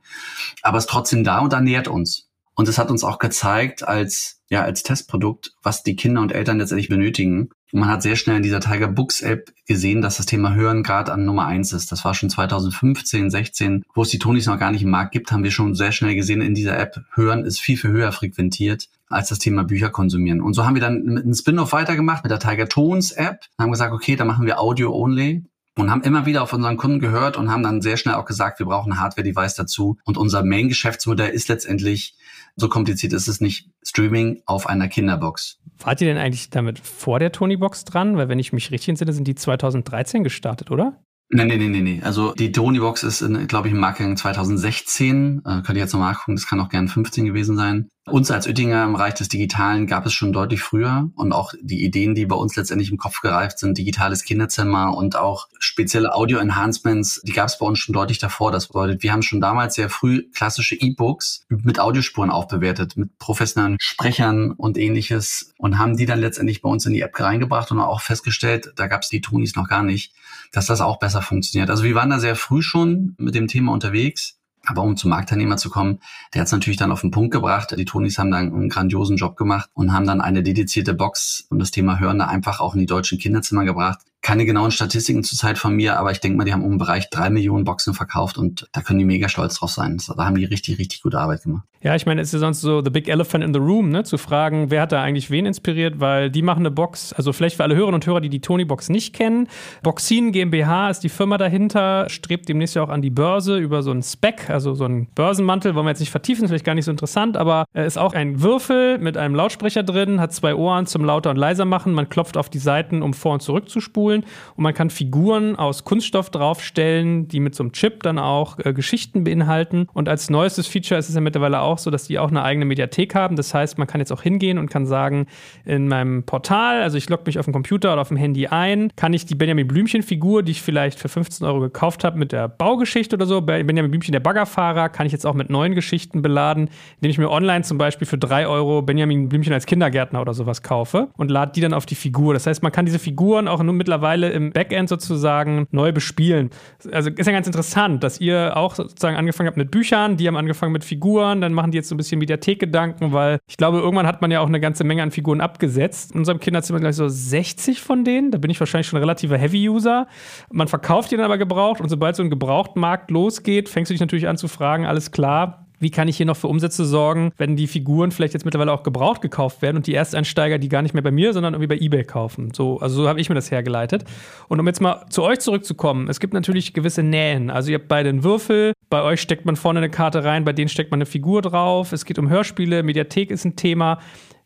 [0.62, 2.28] aber ist trotzdem da und ernährt uns.
[2.54, 6.58] Und es hat uns auch gezeigt als, ja, als Testprodukt, was die Kinder und Eltern
[6.58, 7.50] letztendlich benötigen.
[7.74, 10.84] Und man hat sehr schnell in dieser Tiger Books App gesehen, dass das Thema Hören
[10.84, 11.90] gerade an Nummer eins ist.
[11.90, 15.32] Das war schon 2015, 16, wo es die Tonis noch gar nicht im Markt gibt,
[15.32, 17.02] haben wir schon sehr schnell gesehen in dieser App.
[17.14, 20.40] Hören ist viel, viel höher frequentiert als das Thema Bücher konsumieren.
[20.40, 23.40] Und so haben wir dann mit einem Spin-off weitergemacht mit der Tiger Tones App.
[23.58, 25.44] Haben gesagt, okay, da machen wir Audio only
[25.76, 28.60] und haben immer wieder auf unseren Kunden gehört und haben dann sehr schnell auch gesagt,
[28.60, 29.98] wir brauchen ein Hardware-Device dazu.
[30.04, 32.14] Und unser Main-Geschäftsmodell ist letztendlich
[32.54, 33.68] So kompliziert ist es nicht.
[33.82, 35.58] Streaming auf einer Kinderbox.
[35.78, 38.16] Wart ihr denn eigentlich damit vor der Tony-Box dran?
[38.16, 41.02] Weil wenn ich mich richtig entsinne, sind die 2013 gestartet, oder?
[41.30, 42.00] Nee, nee, nee, nee, nee.
[42.02, 45.42] Also die Tony-Box ist, glaube ich, im Marketing 2016.
[45.44, 47.88] Äh, könnt ihr jetzt nochmal nachgucken, das kann auch gern 15 gewesen sein.
[48.06, 51.82] Uns als Oettinger im Bereich des Digitalen gab es schon deutlich früher und auch die
[51.82, 57.22] Ideen, die bei uns letztendlich im Kopf gereift sind, digitales Kinderzimmer und auch spezielle Audio-Enhancements,
[57.24, 58.52] die gab es bei uns schon deutlich davor.
[58.52, 63.78] Das bedeutet, wir haben schon damals sehr früh klassische E-Books mit Audiospuren aufbewertet, mit professionellen
[63.80, 67.80] Sprechern und ähnliches und haben die dann letztendlich bei uns in die App reingebracht und
[67.80, 70.12] auch festgestellt, da gab es die Tonis noch gar nicht,
[70.54, 71.70] dass das auch besser funktioniert.
[71.70, 75.56] Also wir waren da sehr früh schon mit dem Thema unterwegs aber um zum Marktteilnehmer
[75.56, 76.00] zu kommen,
[76.32, 77.74] der hat es natürlich dann auf den Punkt gebracht.
[77.76, 81.58] Die Tonis haben dann einen grandiosen Job gemacht und haben dann eine dedizierte Box und
[81.58, 85.58] das Thema Hören da einfach auch in die deutschen Kinderzimmer gebracht, keine genauen Statistiken zurzeit
[85.58, 88.38] von mir, aber ich denke mal, die haben um den Bereich drei Millionen Boxen verkauft
[88.38, 89.98] und da können die mega stolz drauf sein.
[89.98, 91.66] Da haben die richtig, richtig gute Arbeit gemacht.
[91.84, 94.02] Ja, ich meine, es ist ja sonst so the big elephant in the room, ne,
[94.02, 97.56] zu fragen, wer hat da eigentlich wen inspiriert, weil die machen eine Box, also vielleicht
[97.56, 99.48] für alle Hörerinnen und Hörer, die die Tony-Box nicht kennen.
[99.82, 103.90] Boxin GmbH ist die Firma dahinter, strebt demnächst ja auch an die Börse über so
[103.90, 106.86] einen Spec, also so einen Börsenmantel, wollen wir jetzt nicht vertiefen, ist vielleicht gar nicht
[106.86, 111.04] so interessant, aber ist auch ein Würfel mit einem Lautsprecher drin, hat zwei Ohren zum
[111.04, 113.94] lauter und leiser machen, man klopft auf die Seiten, um vor und zurück zu spulen
[113.94, 114.24] Spulen
[114.56, 118.72] und man kann Figuren aus Kunststoff draufstellen, die mit so einem Chip dann auch äh,
[118.72, 119.88] Geschichten beinhalten.
[119.92, 122.64] Und als neuestes Feature ist es ja mittlerweile auch so, dass die auch eine eigene
[122.64, 123.36] Mediathek haben.
[123.36, 125.26] Das heißt, man kann jetzt auch hingehen und kann sagen,
[125.64, 128.90] in meinem Portal, also ich logge mich auf dem Computer oder auf dem Handy ein,
[128.96, 132.48] kann ich die Benjamin Blümchen-Figur, die ich vielleicht für 15 Euro gekauft habe, mit der
[132.48, 136.68] Baugeschichte oder so, Benjamin Blümchen, der Baggerfahrer, kann ich jetzt auch mit neuen Geschichten beladen,
[136.96, 140.62] indem ich mir online zum Beispiel für 3 Euro Benjamin Blümchen als Kindergärtner oder sowas
[140.62, 142.34] kaufe und lade die dann auf die Figur.
[142.34, 146.50] Das heißt, man kann diese Figuren auch nur mittlerweile im Backend sozusagen neu bespielen.
[146.92, 150.36] Also ist ja ganz interessant, dass ihr auch sozusagen angefangen habt mit Büchern, die haben
[150.36, 154.06] angefangen mit Figuren, dann machen die jetzt so ein bisschen Mediathek-Gedanken, weil ich glaube, irgendwann
[154.06, 156.12] hat man ja auch eine ganze Menge an Figuren abgesetzt.
[156.12, 158.30] In unserem Kinderzimmer gleich so 60 von denen.
[158.30, 160.06] Da bin ich wahrscheinlich schon ein relativer Heavy-User.
[160.52, 164.00] Man verkauft die dann aber gebraucht und sobald so ein Gebrauchtmarkt losgeht, fängst du dich
[164.02, 167.56] natürlich an zu fragen, alles klar, wie kann ich hier noch für Umsätze sorgen, wenn
[167.56, 170.94] die Figuren vielleicht jetzt mittlerweile auch gebraucht gekauft werden und die Ersteinsteiger die gar nicht
[170.94, 172.52] mehr bei mir, sondern irgendwie bei eBay kaufen.
[172.54, 174.04] So, also so habe ich mir das hergeleitet.
[174.48, 177.50] Und um jetzt mal zu euch zurückzukommen, es gibt natürlich gewisse Nähen.
[177.50, 180.52] Also ihr habt beide einen Würfel, bei euch steckt man vorne eine Karte rein, bei
[180.52, 181.92] denen steckt man eine Figur drauf.
[181.92, 183.98] Es geht um Hörspiele, Mediathek ist ein Thema.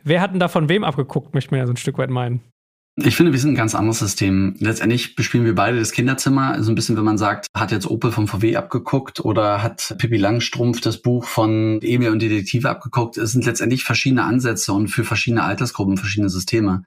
[0.05, 2.41] Wer hat denn da von wem abgeguckt, möchte man ja so ein Stück weit meinen.
[3.05, 4.57] Ich finde, wir sind ein ganz anderes System.
[4.59, 6.61] Letztendlich bespielen wir beide das Kinderzimmer.
[6.61, 10.17] So ein bisschen, wenn man sagt, hat jetzt Opel vom VW abgeguckt oder hat Pippi
[10.17, 13.17] Langstrumpf das Buch von Emil und Detektive abgeguckt.
[13.17, 16.83] Es sind letztendlich verschiedene Ansätze und für verschiedene Altersgruppen verschiedene Systeme.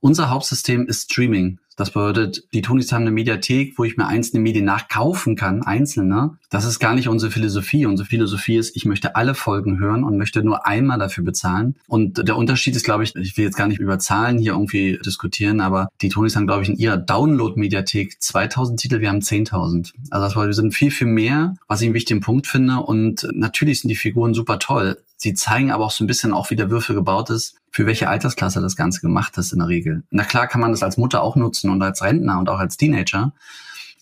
[0.00, 1.58] Unser Hauptsystem ist Streaming.
[1.76, 6.38] Das bedeutet, die Tonis haben eine Mediathek, wo ich mir einzelne Medien nachkaufen kann, einzelne.
[6.48, 7.86] Das ist gar nicht unsere Philosophie.
[7.86, 11.74] Unsere Philosophie ist, ich möchte alle Folgen hören und möchte nur einmal dafür bezahlen.
[11.88, 14.98] Und der Unterschied ist, glaube ich, ich will jetzt gar nicht über Zahlen hier irgendwie
[15.04, 19.92] diskutieren, aber die Tonis haben, glaube ich, in ihrer Download-Mediathek 2000 Titel, wir haben 10.000.
[20.10, 22.76] Also das bedeutet, wir sind viel, viel mehr, was ich einen wichtigen Punkt finde.
[22.76, 24.98] Und natürlich sind die Figuren super toll.
[25.24, 28.10] Sie zeigen aber auch so ein bisschen auch, wie der Würfel gebaut ist, für welche
[28.10, 30.02] Altersklasse das Ganze gemacht ist in der Regel.
[30.10, 32.76] Na klar kann man das als Mutter auch nutzen und als Rentner und auch als
[32.76, 33.32] Teenager.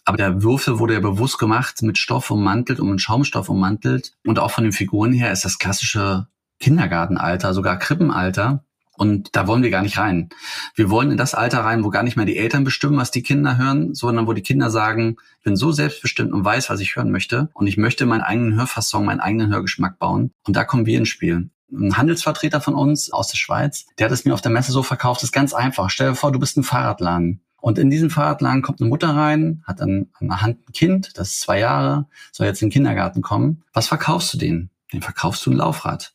[0.05, 4.17] Aber der Würfel wurde ja bewusst gemacht, mit Stoff ummantelt und mit Schaumstoff ummantelt.
[4.27, 6.27] Und auch von den Figuren her ist das klassische
[6.59, 8.65] Kindergartenalter, sogar Krippenalter.
[9.03, 10.29] Und da wollen wir gar nicht rein.
[10.77, 13.25] Wir wollen in das Alter rein, wo gar nicht mehr die Eltern bestimmen, was die
[13.25, 16.95] Kinder hören, sondern wo die Kinder sagen, ich bin so selbstbestimmt und weiß, was ich
[16.95, 17.49] hören möchte.
[17.53, 20.31] Und ich möchte meinen eigenen Hörfassung, meinen eigenen Hörgeschmack bauen.
[20.47, 21.51] Und da kommen wir ins Spiel.
[21.73, 24.85] Ein Handelsvertreter von uns aus der Schweiz, der hat es mir auf der Messe so
[24.85, 25.91] verkauft, das ist ganz einfach.
[25.91, 27.41] Stell dir vor, du bist ein Fahrradladen.
[27.61, 31.19] Und in diesen Fahrradladen kommt eine Mutter rein, hat dann an der Hand ein Kind,
[31.19, 33.65] das ist zwei Jahre, soll jetzt in den Kindergarten kommen.
[33.73, 34.71] Was verkaufst du denen?
[34.93, 36.15] Den verkaufst du ein Laufrad.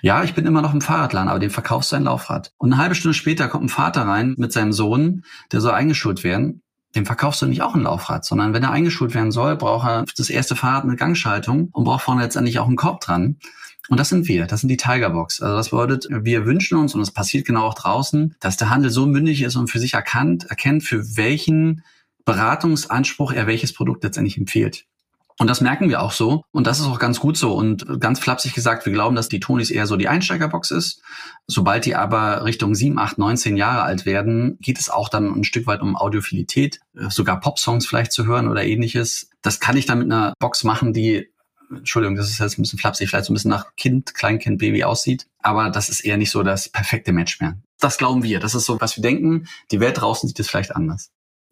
[0.00, 2.52] Ja, ich bin immer noch im Fahrradladen, aber dem verkaufst du ein Laufrad.
[2.56, 6.22] Und eine halbe Stunde später kommt ein Vater rein mit seinem Sohn, der soll eingeschult
[6.22, 6.62] werden.
[6.94, 10.04] Dem verkaufst du nicht auch ein Laufrad, sondern wenn er eingeschult werden soll, braucht er
[10.16, 13.36] das erste Fahrrad mit Gangschaltung und braucht vorne letztendlich auch einen Korb dran.
[13.88, 15.40] Und das sind wir, das sind die Tigerbox.
[15.40, 18.90] Also das bedeutet, wir wünschen uns, und es passiert genau auch draußen, dass der Handel
[18.90, 21.82] so mündig ist und für sich erkannt, erkennt, für welchen
[22.24, 24.84] Beratungsanspruch er welches Produkt letztendlich empfiehlt.
[25.38, 26.42] Und das merken wir auch so.
[26.50, 27.54] Und das ist auch ganz gut so.
[27.54, 31.00] Und ganz flapsig gesagt, wir glauben, dass die Tonis eher so die Einsteigerbox ist.
[31.46, 35.44] Sobald die aber Richtung 7, 8, 19 Jahre alt werden, geht es auch dann ein
[35.44, 39.30] Stück weit um Audiophilität, äh, sogar Popsongs vielleicht zu hören oder ähnliches.
[39.40, 41.28] Das kann ich dann mit einer Box machen, die
[41.70, 44.84] Entschuldigung, das ist jetzt ein bisschen flapsig, vielleicht so ein bisschen nach Kind, Kleinkind, Baby
[44.84, 45.26] aussieht.
[45.40, 47.58] Aber das ist eher nicht so das perfekte Match mehr.
[47.78, 48.40] Das glauben wir.
[48.40, 49.46] Das ist so, was wir denken.
[49.70, 51.10] Die Welt draußen sieht es vielleicht anders.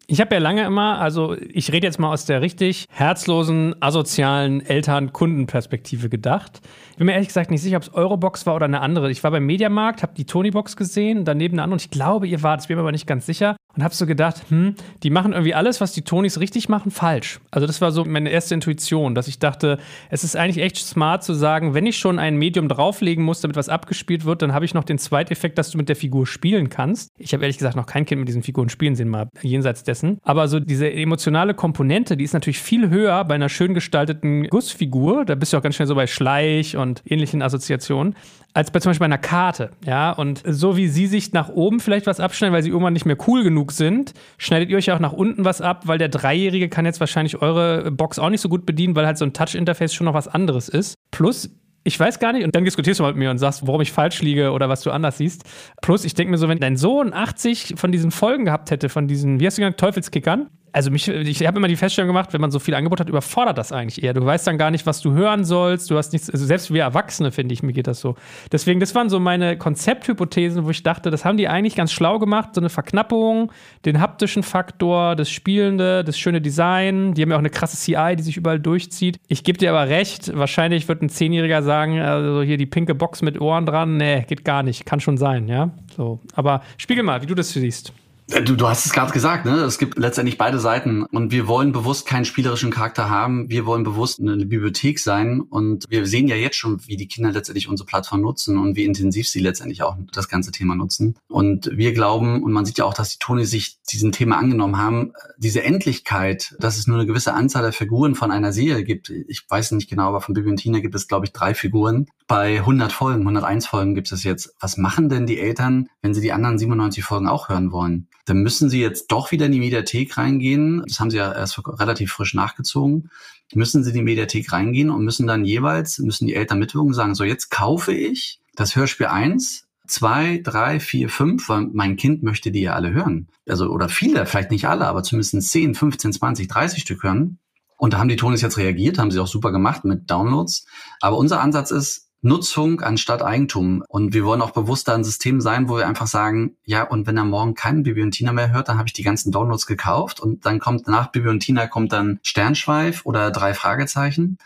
[0.09, 4.65] Ich habe ja lange immer, also ich rede jetzt mal aus der richtig herzlosen, asozialen
[4.65, 6.61] Eltern-Kunden-Perspektive gedacht.
[6.91, 9.11] Ich bin mir ehrlich gesagt nicht sicher, ob es Eurobox war oder eine andere.
[9.11, 12.41] Ich war beim Mediamarkt, habe die Tony-Box gesehen, daneben eine andere und ich glaube, ihr
[12.41, 15.33] wart, ich bin mir aber nicht ganz sicher und habe so gedacht, hm, die machen
[15.33, 17.39] irgendwie alles, was die Tonys richtig machen, falsch.
[17.51, 19.77] Also das war so meine erste Intuition, dass ich dachte,
[20.09, 23.55] es ist eigentlich echt smart zu sagen, wenn ich schon ein Medium drauflegen muss, damit
[23.55, 26.69] was abgespielt wird, dann habe ich noch den Zweiteffekt, dass du mit der Figur spielen
[26.69, 27.11] kannst.
[27.17, 30.17] Ich habe ehrlich gesagt noch kein Kind mit diesen Figuren spielen sehen, mal jenseits dessen.
[30.23, 35.23] Aber so diese emotionale Komponente, die ist natürlich viel höher bei einer schön gestalteten Gussfigur.
[35.23, 38.15] Da bist du auch ganz schnell so bei Schleich und ähnlichen Assoziationen
[38.53, 40.11] als bei zum Beispiel einer Karte, ja.
[40.11, 43.17] Und so wie sie sich nach oben vielleicht was abschneiden, weil sie irgendwann nicht mehr
[43.27, 46.85] cool genug sind, schneidet ihr euch auch nach unten was ab, weil der Dreijährige kann
[46.85, 50.05] jetzt wahrscheinlich eure Box auch nicht so gut bedienen, weil halt so ein Touch-Interface schon
[50.05, 50.95] noch was anderes ist.
[51.11, 51.49] Plus,
[51.83, 53.93] ich weiß gar nicht, und dann diskutierst du mal mit mir und sagst, warum ich
[53.93, 55.45] falsch liege oder was du anders siehst.
[55.81, 59.07] Plus, ich denke mir so, wenn dein Sohn 80 von diesen Folgen gehabt hätte, von
[59.07, 62.41] diesen, wie hast du genannt, Teufelskickern, also mich, ich habe immer die Feststellung gemacht, wenn
[62.41, 64.13] man so viel Angebot hat, überfordert das eigentlich eher.
[64.13, 65.89] Du weißt dann gar nicht, was du hören sollst.
[65.89, 68.13] Du hast nichts, also selbst wir Erwachsene, finde ich, mir geht das so.
[68.51, 72.19] Deswegen, das waren so meine Konzepthypothesen, wo ich dachte, das haben die eigentlich ganz schlau
[72.19, 72.53] gemacht.
[72.53, 73.51] So eine Verknappung,
[73.85, 77.15] den haptischen Faktor, das Spielende, das schöne Design.
[77.15, 79.19] Die haben ja auch eine krasse CI, die sich überall durchzieht.
[79.27, 83.23] Ich gebe dir aber recht, wahrscheinlich wird ein Zehnjähriger sagen, also hier die pinke Box
[83.23, 83.97] mit Ohren dran.
[83.97, 84.85] Nee, geht gar nicht.
[84.85, 85.71] Kann schon sein, ja.
[85.95, 86.19] So.
[86.35, 87.93] Aber spiegel mal, wie du das siehst.
[88.31, 89.55] Äh, du, du hast es gerade gesagt, ne?
[89.61, 93.49] Es gibt letztendlich beide Seiten und wir wollen bewusst keinen spielerischen Charakter haben.
[93.49, 97.31] Wir wollen bewusst eine Bibliothek sein und wir sehen ja jetzt schon, wie die Kinder
[97.31, 101.15] letztendlich unsere Plattform nutzen und wie intensiv sie letztendlich auch das ganze Thema nutzen.
[101.29, 104.77] Und wir glauben und man sieht ja auch, dass die Toni sich diesem Thema angenommen
[104.77, 109.09] haben, diese Endlichkeit, dass es nur eine gewisse Anzahl der Figuren von einer Serie gibt.
[109.09, 112.07] Ich weiß nicht genau, aber von Bibi und Tina gibt es, glaube ich, drei Figuren.
[112.27, 114.53] Bei 100 Folgen, 101 Folgen gibt es jetzt.
[114.59, 118.07] Was machen denn die Eltern, wenn sie die anderen 97 Folgen auch hören wollen?
[118.27, 120.83] Dann müssen sie jetzt doch wieder in die Mediathek reingehen.
[120.87, 123.09] Das haben sie ja erst relativ frisch nachgezogen.
[123.53, 126.93] Müssen sie in die Mediathek reingehen und müssen dann jeweils, müssen die Eltern mitwirken und
[126.93, 132.21] sagen, so jetzt kaufe ich das Hörspiel eins zwei, drei, vier, fünf, weil mein Kind
[132.21, 133.29] möchte die ja alle hören.
[133.47, 137.39] Also, oder viele, vielleicht nicht alle, aber zumindest 10, 15, 20, 30 Stück hören.
[137.77, 140.65] Und da haben die Tonis jetzt reagiert, haben sie auch super gemacht mit Downloads.
[140.99, 143.83] Aber unser Ansatz ist, Nutzung anstatt Eigentum.
[143.87, 147.17] Und wir wollen auch bewusster ein System sein, wo wir einfach sagen, ja, und wenn
[147.17, 150.19] er morgen keinen Bibi und Tina mehr hört, dann habe ich die ganzen Downloads gekauft
[150.19, 154.37] und dann kommt nach Bibi und Tina kommt dann Sternschweif oder drei Fragezeichen.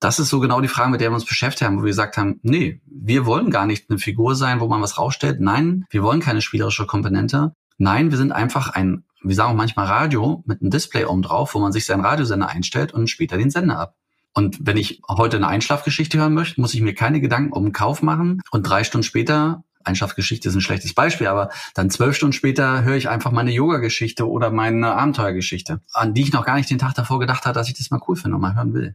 [0.00, 2.16] Das ist so genau die Frage, mit der wir uns beschäftigt haben, wo wir gesagt
[2.16, 5.40] haben, nee, wir wollen gar nicht eine Figur sein, wo man was rausstellt.
[5.40, 7.52] Nein, wir wollen keine spielerische Komponente.
[7.78, 11.54] Nein, wir sind einfach ein, wir sagen auch manchmal Radio mit einem Display oben drauf,
[11.54, 13.94] wo man sich seinen Radiosender einstellt und später den Sender ab.
[14.38, 17.72] Und wenn ich heute eine Einschlafgeschichte hören möchte, muss ich mir keine Gedanken um den
[17.72, 22.34] Kauf machen und drei Stunden später Einschlafgeschichte ist ein schlechtes Beispiel, aber dann zwölf Stunden
[22.34, 26.70] später höre ich einfach meine Yoga-Geschichte oder meine Abenteuergeschichte, an die ich noch gar nicht
[26.70, 28.94] den Tag davor gedacht habe, dass ich das mal cool finde und mal hören will.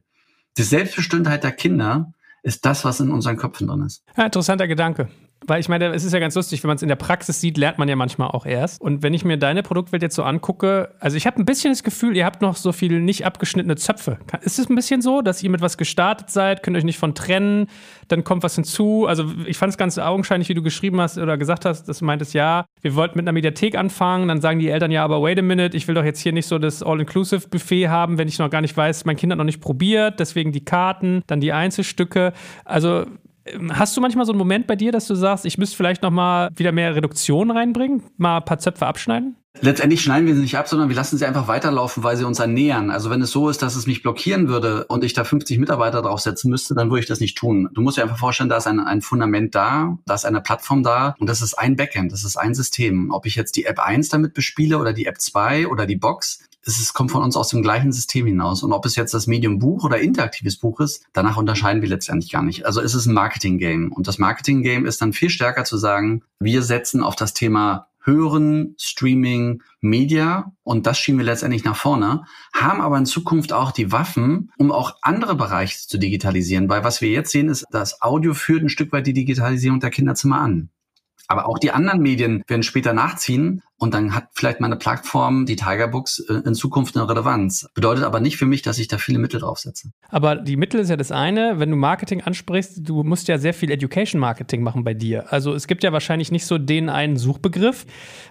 [0.58, 4.06] Die Selbstbestimmtheit der Kinder ist das, was in unseren Köpfen drin ist.
[4.16, 5.10] Ja, interessanter Gedanke.
[5.48, 7.58] Weil ich meine, es ist ja ganz lustig, wenn man es in der Praxis sieht,
[7.58, 8.82] lernt man ja manchmal auch erst.
[8.82, 11.84] Und wenn ich mir deine Produktwelt jetzt so angucke, also ich habe ein bisschen das
[11.84, 14.18] Gefühl, ihr habt noch so viele nicht abgeschnittene Zöpfe.
[14.42, 17.16] Ist es ein bisschen so, dass ihr mit was gestartet seid, könnt euch nicht von
[17.16, 17.68] trennen,
[18.08, 19.06] dann kommt was hinzu?
[19.08, 22.06] Also ich fand es ganz augenscheinlich, wie du geschrieben hast oder gesagt hast, dass du
[22.06, 25.40] meintest, ja, wir wollten mit einer Mediathek anfangen, dann sagen die Eltern, ja, aber wait
[25.40, 28.50] a minute, ich will doch jetzt hier nicht so das All-Inclusive-Buffet haben, wenn ich noch
[28.50, 32.34] gar nicht weiß, mein Kind hat noch nicht probiert, deswegen die Karten, dann die Einzelstücke.
[32.66, 33.06] Also
[33.72, 36.12] hast du manchmal so einen Moment bei dir, dass du sagst, ich müsste vielleicht noch
[36.12, 39.36] mal wieder mehr Reduktion reinbringen, mal ein paar Zöpfe abschneiden?
[39.62, 42.40] Letztendlich schneiden wir sie nicht ab, sondern wir lassen sie einfach weiterlaufen, weil sie uns
[42.40, 42.90] ernähren.
[42.90, 46.02] Also wenn es so ist, dass es mich blockieren würde und ich da 50 Mitarbeiter
[46.02, 47.70] draufsetzen müsste, dann würde ich das nicht tun.
[47.74, 50.82] Du musst dir einfach vorstellen, da ist ein, ein Fundament da, da ist eine Plattform
[50.82, 53.12] da und das ist ein Backend, das ist ein System.
[53.12, 56.40] Ob ich jetzt die App 1 damit bespiele oder die App 2 oder die Box,
[56.66, 58.64] es ist, kommt von uns aus dem gleichen System hinaus.
[58.64, 62.32] Und ob es jetzt das Medium Buch oder interaktives Buch ist, danach unterscheiden wir letztendlich
[62.32, 62.66] gar nicht.
[62.66, 63.92] Also es ist ein Marketing-Game.
[63.92, 68.76] Und das Marketing-Game ist dann viel stärker zu sagen, wir setzen auf das Thema Hören,
[68.78, 73.94] Streaming, Media und das schieben wir letztendlich nach vorne, haben aber in Zukunft auch die
[73.94, 78.34] Waffen, um auch andere Bereiche zu digitalisieren, weil was wir jetzt sehen ist, das Audio
[78.34, 80.70] führt ein Stück weit die Digitalisierung der Kinderzimmer an.
[81.28, 85.58] Aber auch die anderen Medien werden später nachziehen und dann hat vielleicht meine Plattform, die
[85.58, 87.68] Tigerbooks, äh, in Zukunft eine Relevanz.
[87.74, 89.90] Bedeutet aber nicht für mich, dass ich da viele Mittel draufsetze.
[90.08, 91.60] Aber die Mittel ist ja das eine.
[91.60, 95.34] Wenn du Marketing ansprichst, du musst ja sehr viel Education Marketing machen bei dir.
[95.34, 97.86] Also es gibt ja wahrscheinlich nicht so den einen Suchbegriff.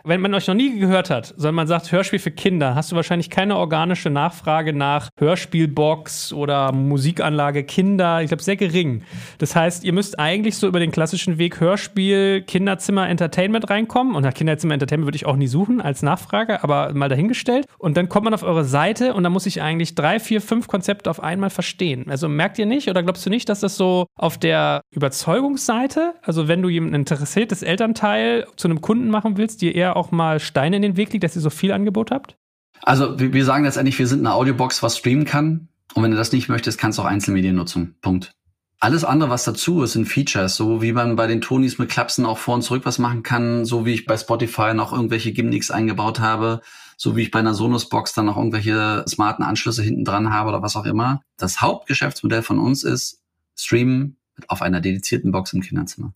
[0.05, 2.97] Wenn man euch noch nie gehört hat, sondern man sagt Hörspiel für Kinder, hast du
[2.97, 8.23] wahrscheinlich keine organische Nachfrage nach Hörspielbox oder Musikanlage Kinder.
[8.23, 9.03] Ich glaube, sehr gering.
[9.37, 14.15] Das heißt, ihr müsst eigentlich so über den klassischen Weg Hörspiel, Kinderzimmer, Entertainment reinkommen.
[14.15, 17.67] Und nach Kinderzimmer, Entertainment würde ich auch nie suchen als Nachfrage, aber mal dahingestellt.
[17.79, 20.69] Und dann kommt man auf eure Seite und dann muss ich eigentlich drei, vier, fünf
[20.69, 22.07] Konzepte auf einmal verstehen.
[22.09, 26.49] Also merkt ihr nicht oder glaubst du nicht, dass das so auf der Überzeugungsseite, also
[26.49, 30.77] wenn du jemand interessiertes Elternteil zu einem Kunden machen willst, dir eher auch mal Steine
[30.77, 32.37] in den Weg liegt, dass ihr so viel Angebot habt?
[32.83, 35.69] Also wir sagen letztendlich, wir sind eine Audiobox, was streamen kann.
[35.95, 37.97] Und wenn du das nicht möchtest, kannst du auch Einzelmedien nutzen.
[38.01, 38.35] Punkt.
[38.83, 42.27] Alles andere, was dazu ist, sind Features, so wie man bei den Tonys mit Klapsen
[42.27, 45.71] auch vor und zurück was machen kann, so wie ich bei Spotify noch irgendwelche Gimmicks
[45.71, 46.63] eingebaut habe,
[46.97, 50.63] so wie ich bei einer Sonos-Box dann noch irgendwelche smarten Anschlüsse hinten dran habe oder
[50.63, 51.23] was auch immer.
[51.37, 53.23] Das Hauptgeschäftsmodell von uns ist
[53.55, 54.17] Streamen
[54.49, 56.13] auf einer dedizierten Box im Kinderzimmer.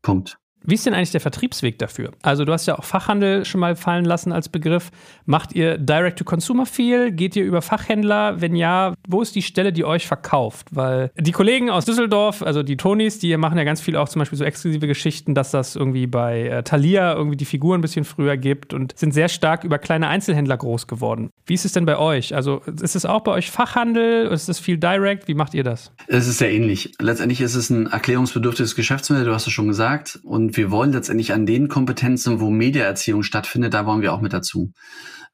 [0.00, 0.38] Punkt.
[0.66, 2.12] Wie ist denn eigentlich der Vertriebsweg dafür?
[2.22, 4.90] Also du hast ja auch Fachhandel schon mal fallen lassen als Begriff.
[5.26, 7.12] Macht ihr Direct-to-Consumer viel?
[7.12, 8.40] Geht ihr über Fachhändler?
[8.40, 10.68] Wenn ja, wo ist die Stelle, die euch verkauft?
[10.70, 14.20] Weil die Kollegen aus Düsseldorf, also die Tonys, die machen ja ganz viel auch zum
[14.20, 18.04] Beispiel so exklusive Geschichten, dass das irgendwie bei äh, Thalia irgendwie die Figuren ein bisschen
[18.04, 21.30] früher gibt und sind sehr stark über kleine Einzelhändler groß geworden.
[21.46, 22.34] Wie ist es denn bei euch?
[22.34, 24.28] Also ist es auch bei euch Fachhandel?
[24.28, 25.28] Ist es viel Direct?
[25.28, 25.92] Wie macht ihr das?
[26.06, 26.94] Es ist sehr ähnlich.
[27.00, 30.20] Letztendlich ist es ein erklärungsbedürftiges Geschäftsmodell, du hast es schon gesagt.
[30.22, 34.32] Und wir wollen letztendlich an den Kompetenzen, wo Mediaerziehung stattfindet, da wollen wir auch mit
[34.32, 34.72] dazu.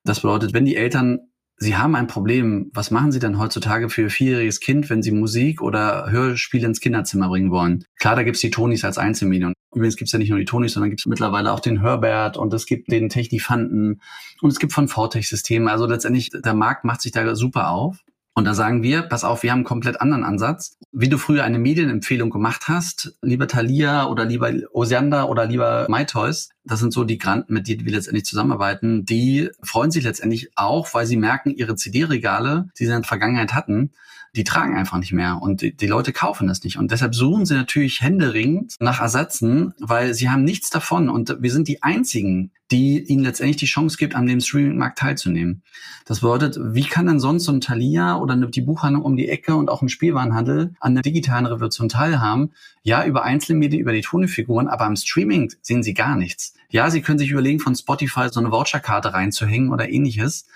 [0.05, 1.19] Das bedeutet, wenn die Eltern
[1.63, 2.71] Sie haben ein Problem.
[2.73, 6.81] Was machen Sie denn heutzutage für ihr vierjähriges Kind, wenn Sie Musik oder Hörspiele ins
[6.81, 7.85] Kinderzimmer bringen wollen?
[7.99, 9.53] Klar, da gibt's die Tonis als Einzelmedium.
[9.75, 12.65] Übrigens gibt's ja nicht nur die Tonis, sondern gibt's mittlerweile auch den Hörbert und es
[12.65, 14.01] gibt den Technifanten
[14.41, 15.71] und es gibt von Vortech-Systeme.
[15.71, 17.99] Also letztendlich, der Markt macht sich da super auf.
[18.35, 20.77] Und da sagen wir, pass auf, wir haben einen komplett anderen Ansatz.
[20.93, 26.51] Wie du früher eine Medienempfehlung gemacht hast, lieber Thalia oder lieber Osiander oder lieber MyToys,
[26.64, 30.92] das sind so die Granten, mit denen wir letztendlich zusammenarbeiten, die freuen sich letztendlich auch,
[30.94, 33.92] weil sie merken, ihre CD-Regale, die sie in der Vergangenheit hatten,
[34.37, 36.79] die tragen einfach nicht mehr und die, die, Leute kaufen das nicht.
[36.79, 41.51] Und deshalb suchen sie natürlich händeringend nach Ersatzen, weil sie haben nichts davon und wir
[41.51, 45.64] sind die einzigen, die ihnen letztendlich die Chance gibt, an dem Streaming-Markt teilzunehmen.
[46.05, 49.57] Das bedeutet, wie kann denn sonst so ein Thalia oder die Buchhandlung um die Ecke
[49.57, 52.53] und auch ein Spielwarenhandel an der digitalen Revolution teilhaben?
[52.83, 56.55] Ja, über Einzelmedien, über die Tonefiguren, aber am Streaming sehen sie gar nichts.
[56.71, 60.47] Ja, sie können sich überlegen, von Spotify so eine Voucherkarte reinzuhängen oder ähnliches.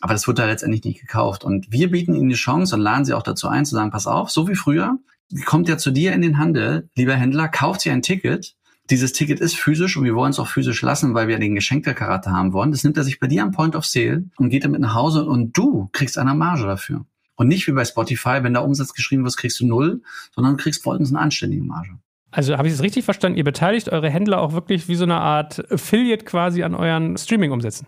[0.00, 1.44] Aber das wird da letztendlich nicht gekauft.
[1.44, 4.06] Und wir bieten ihnen die Chance und laden sie auch dazu ein, zu sagen, pass
[4.06, 4.98] auf, so wie früher,
[5.44, 8.56] kommt ja zu dir in den Handel, lieber Händler, kauft sie ein Ticket.
[8.90, 12.32] Dieses Ticket ist physisch und wir wollen es auch physisch lassen, weil wir den Geschenktecharakter
[12.32, 12.70] haben wollen.
[12.70, 15.24] Das nimmt er sich bei dir am Point of Sale und geht damit nach Hause
[15.24, 17.06] und du kriegst eine Marge dafür.
[17.36, 20.02] Und nicht wie bei Spotify, wenn da Umsatz geschrieben wird, kriegst du null,
[20.34, 21.98] sondern du kriegst bei uns eine anständige Marge.
[22.30, 23.38] Also habe ich es richtig verstanden?
[23.38, 27.86] Ihr beteiligt eure Händler auch wirklich wie so eine Art Affiliate quasi an euren Streaming-Umsätzen?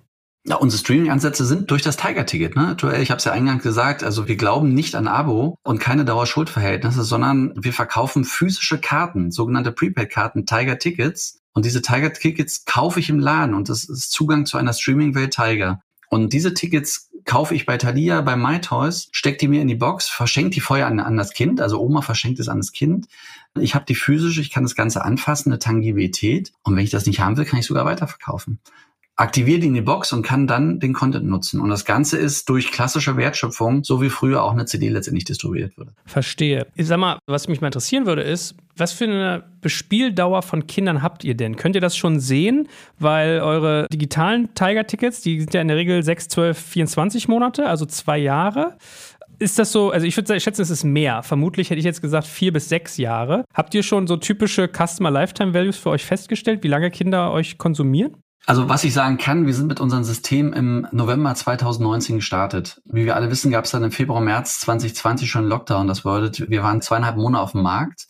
[0.48, 2.54] Ja, unsere Streaming-Ansätze sind durch das Tiger-Ticket.
[2.54, 2.76] Ne?
[3.00, 7.02] Ich habe es ja eingangs gesagt, also wir glauben nicht an Abo und keine Dauerschuldverhältnisse,
[7.02, 11.40] sondern wir verkaufen physische Karten, sogenannte Prepaid-Karten, Tiger-Tickets.
[11.52, 15.80] Und diese Tiger-Tickets kaufe ich im Laden und das ist Zugang zu einer Streaming-Welt Tiger.
[16.11, 20.08] Und diese Tickets kaufe ich bei Thalia, bei MyToys, stecke die mir in die Box,
[20.08, 23.08] verschenke die vorher an, an das Kind, also Oma verschenkt es an das Kind.
[23.58, 26.52] Ich habe die physische, ich kann das Ganze anfassen, eine Tangibilität.
[26.62, 28.60] Und wenn ich das nicht haben will, kann ich sogar weiterverkaufen
[29.16, 31.61] aktiviere die in die Box und kann dann den Content nutzen.
[31.61, 35.76] Und das Ganze ist durch klassische Wertschöpfung, so wie früher auch eine CD letztendlich distribuiert
[35.79, 35.92] wurde.
[36.05, 36.66] Verstehe.
[36.74, 41.02] Ich sag mal, was mich mal interessieren würde, ist, was für eine Bespieldauer von Kindern
[41.02, 41.57] habt ihr denn?
[41.57, 42.68] Könnt ihr das schon sehen?
[42.98, 47.87] Weil eure digitalen Tiger-Tickets, die sind ja in der Regel 6, 12, 24 Monate, also
[47.87, 48.76] zwei Jahre.
[49.38, 51.22] Ist das so, also ich würde schätzen, es ist mehr.
[51.22, 53.44] Vermutlich hätte ich jetzt gesagt vier bis sechs Jahre.
[53.55, 57.57] Habt ihr schon so typische Customer Lifetime Values für euch festgestellt, wie lange Kinder euch
[57.57, 58.16] konsumieren?
[58.48, 62.80] Also was ich sagen kann, wir sind mit unserem System im November 2019 gestartet.
[62.85, 65.88] Wie wir alle wissen, gab es dann im Februar, März 2020 schon einen Lockdown.
[65.88, 68.06] Das bedeutet, wir waren zweieinhalb Monate auf dem Markt.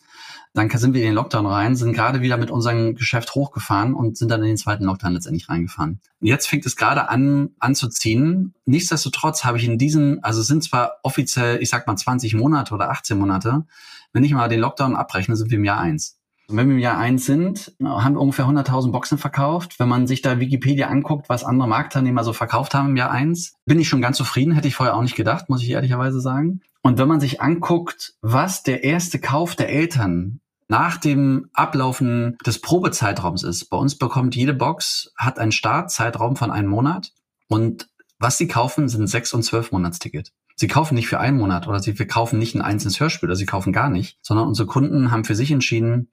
[0.53, 4.15] Dann sind wir in den Lockdown rein, sind gerade wieder mit unserem Geschäft hochgefahren und
[4.15, 6.01] sind dann in den zweiten Lockdown letztendlich reingefahren.
[6.19, 8.53] Jetzt fängt es gerade an, anzuziehen.
[8.65, 12.91] Nichtsdestotrotz habe ich in diesen, also sind zwar offiziell, ich sag mal 20 Monate oder
[12.91, 13.65] 18 Monate,
[14.13, 16.16] wenn ich mal den Lockdown abrechne, sind wir im Jahr eins.
[16.49, 19.79] Wenn wir im Jahr eins sind, haben wir ungefähr 100.000 Boxen verkauft.
[19.79, 23.55] Wenn man sich da Wikipedia anguckt, was andere Marktteilnehmer so verkauft haben im Jahr eins,
[23.65, 24.53] bin ich schon ganz zufrieden.
[24.53, 26.61] Hätte ich vorher auch nicht gedacht, muss ich ehrlicherweise sagen.
[26.83, 32.61] Und wenn man sich anguckt, was der erste Kauf der Eltern nach dem Ablaufen des
[32.61, 37.11] Probezeitraums ist, bei uns bekommt jede Box, hat einen Startzeitraum von einem Monat.
[37.49, 40.31] Und was sie kaufen, sind sechs und zwölf Monatsticket.
[40.55, 43.45] Sie kaufen nicht für einen Monat oder sie kaufen nicht ein einzelnes Hörspiel oder sie
[43.45, 46.09] kaufen gar nicht, sondern unsere Kunden haben für sich entschieden,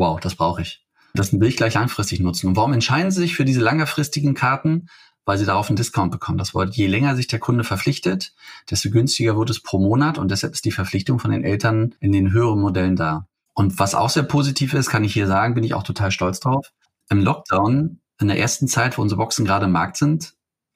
[0.00, 0.84] wow, das brauche ich.
[1.14, 2.48] Das will ich gleich langfristig nutzen.
[2.48, 4.88] Und warum entscheiden Sie sich für diese langfristigen Karten?
[5.26, 6.38] Weil Sie darauf einen Discount bekommen.
[6.38, 8.32] Das bedeutet, je länger sich der Kunde verpflichtet,
[8.70, 12.12] desto günstiger wird es pro Monat und deshalb ist die Verpflichtung von den Eltern in
[12.12, 13.26] den höheren Modellen da.
[13.54, 16.40] Und was auch sehr positiv ist, kann ich hier sagen, bin ich auch total stolz
[16.40, 16.72] drauf.
[17.10, 20.32] Im Lockdown in der ersten Zeit, wo unsere Boxen gerade im Markt sind,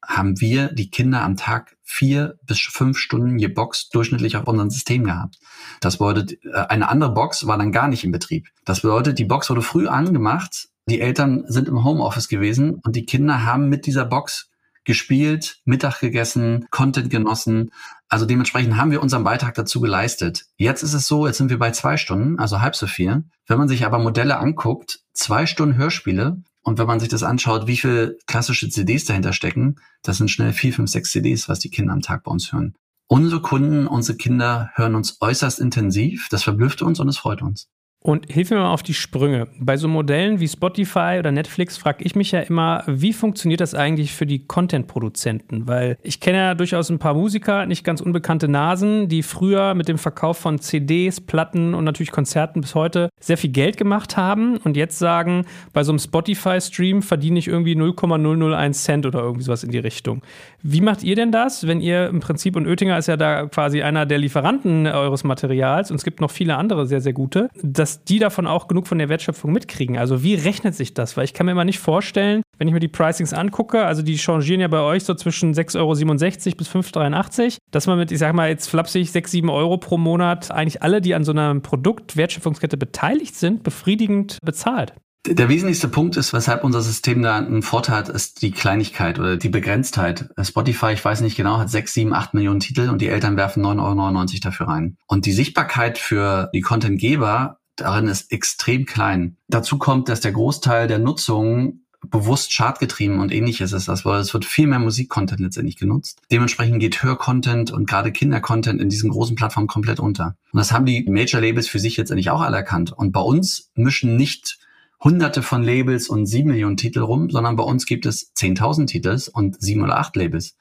[0.06, 4.70] haben wir die Kinder am Tag vier bis fünf Stunden je Box durchschnittlich auf unserem
[4.70, 5.38] System gehabt.
[5.80, 8.48] Das bedeutet, äh, eine andere Box war dann gar nicht in Betrieb.
[8.64, 13.06] Das bedeutet, die Box wurde früh angemacht, die Eltern sind im Homeoffice gewesen und die
[13.06, 14.50] Kinder haben mit dieser Box
[14.84, 17.70] gespielt, Mittag gegessen, Content genossen.
[18.08, 20.44] Also dementsprechend haben wir unseren Beitrag dazu geleistet.
[20.56, 23.24] Jetzt ist es so, jetzt sind wir bei zwei Stunden, also halb so viel.
[23.46, 27.66] Wenn man sich aber Modelle anguckt, zwei Stunden Hörspiele und wenn man sich das anschaut,
[27.66, 31.70] wie viele klassische CDs dahinter stecken, das sind schnell vier, fünf, sechs CDs, was die
[31.70, 32.74] Kinder am Tag bei uns hören.
[33.06, 36.28] Unsere Kunden, unsere Kinder hören uns äußerst intensiv.
[36.30, 37.68] Das verblüfft uns und es freut uns.
[38.06, 39.48] Und hilf mir mal auf die Sprünge.
[39.58, 43.74] Bei so Modellen wie Spotify oder Netflix frage ich mich ja immer, wie funktioniert das
[43.74, 45.66] eigentlich für die Content-Produzenten?
[45.66, 49.88] Weil ich kenne ja durchaus ein paar Musiker, nicht ganz unbekannte Nasen, die früher mit
[49.88, 54.58] dem Verkauf von CDs, Platten und natürlich Konzerten bis heute sehr viel Geld gemacht haben
[54.58, 59.64] und jetzt sagen, bei so einem Spotify-Stream verdiene ich irgendwie 0,001 Cent oder irgendwie sowas
[59.64, 60.20] in die Richtung.
[60.62, 63.80] Wie macht ihr denn das, wenn ihr im Prinzip, und Oettinger ist ja da quasi
[63.80, 67.93] einer der Lieferanten eures Materials und es gibt noch viele andere sehr, sehr gute, dass
[68.02, 69.96] die davon auch genug von der Wertschöpfung mitkriegen.
[69.96, 71.16] Also wie rechnet sich das?
[71.16, 74.18] Weil ich kann mir mal nicht vorstellen, wenn ich mir die Pricings angucke, also die
[74.18, 78.18] changieren ja bei euch so zwischen 6,67 Euro bis 5,83 Euro, dass man mit, ich
[78.18, 81.54] sag mal jetzt flapsig, 6, 7 Euro pro Monat eigentlich alle, die an so einer
[81.60, 84.94] Produkt-Wertschöpfungskette beteiligt sind, befriedigend bezahlt.
[85.26, 89.38] Der wesentlichste Punkt ist, weshalb unser System da einen Vorteil hat, ist die Kleinigkeit oder
[89.38, 90.28] die Begrenztheit.
[90.42, 93.64] Spotify, ich weiß nicht genau, hat 6, 7, 8 Millionen Titel und die Eltern werfen
[93.64, 94.98] 9,99 Euro dafür rein.
[95.06, 99.36] Und die Sichtbarkeit für die Contentgeber darin ist extrem klein.
[99.48, 103.88] Dazu kommt, dass der Großteil der Nutzung bewusst chartgetrieben und ähnliches ist.
[103.88, 106.20] Das es wird viel mehr Musikcontent letztendlich genutzt.
[106.30, 110.36] Dementsprechend geht Hörcontent und gerade Kindercontent in diesen großen Plattformen komplett unter.
[110.52, 112.92] Und das haben die Major Labels für sich letztendlich auch alle erkannt.
[112.92, 114.58] Und bei uns mischen nicht
[115.02, 119.28] hunderte von Labels und sieben Millionen Titel rum, sondern bei uns gibt es 10.000 Titels
[119.28, 120.56] und sieben oder acht Labels.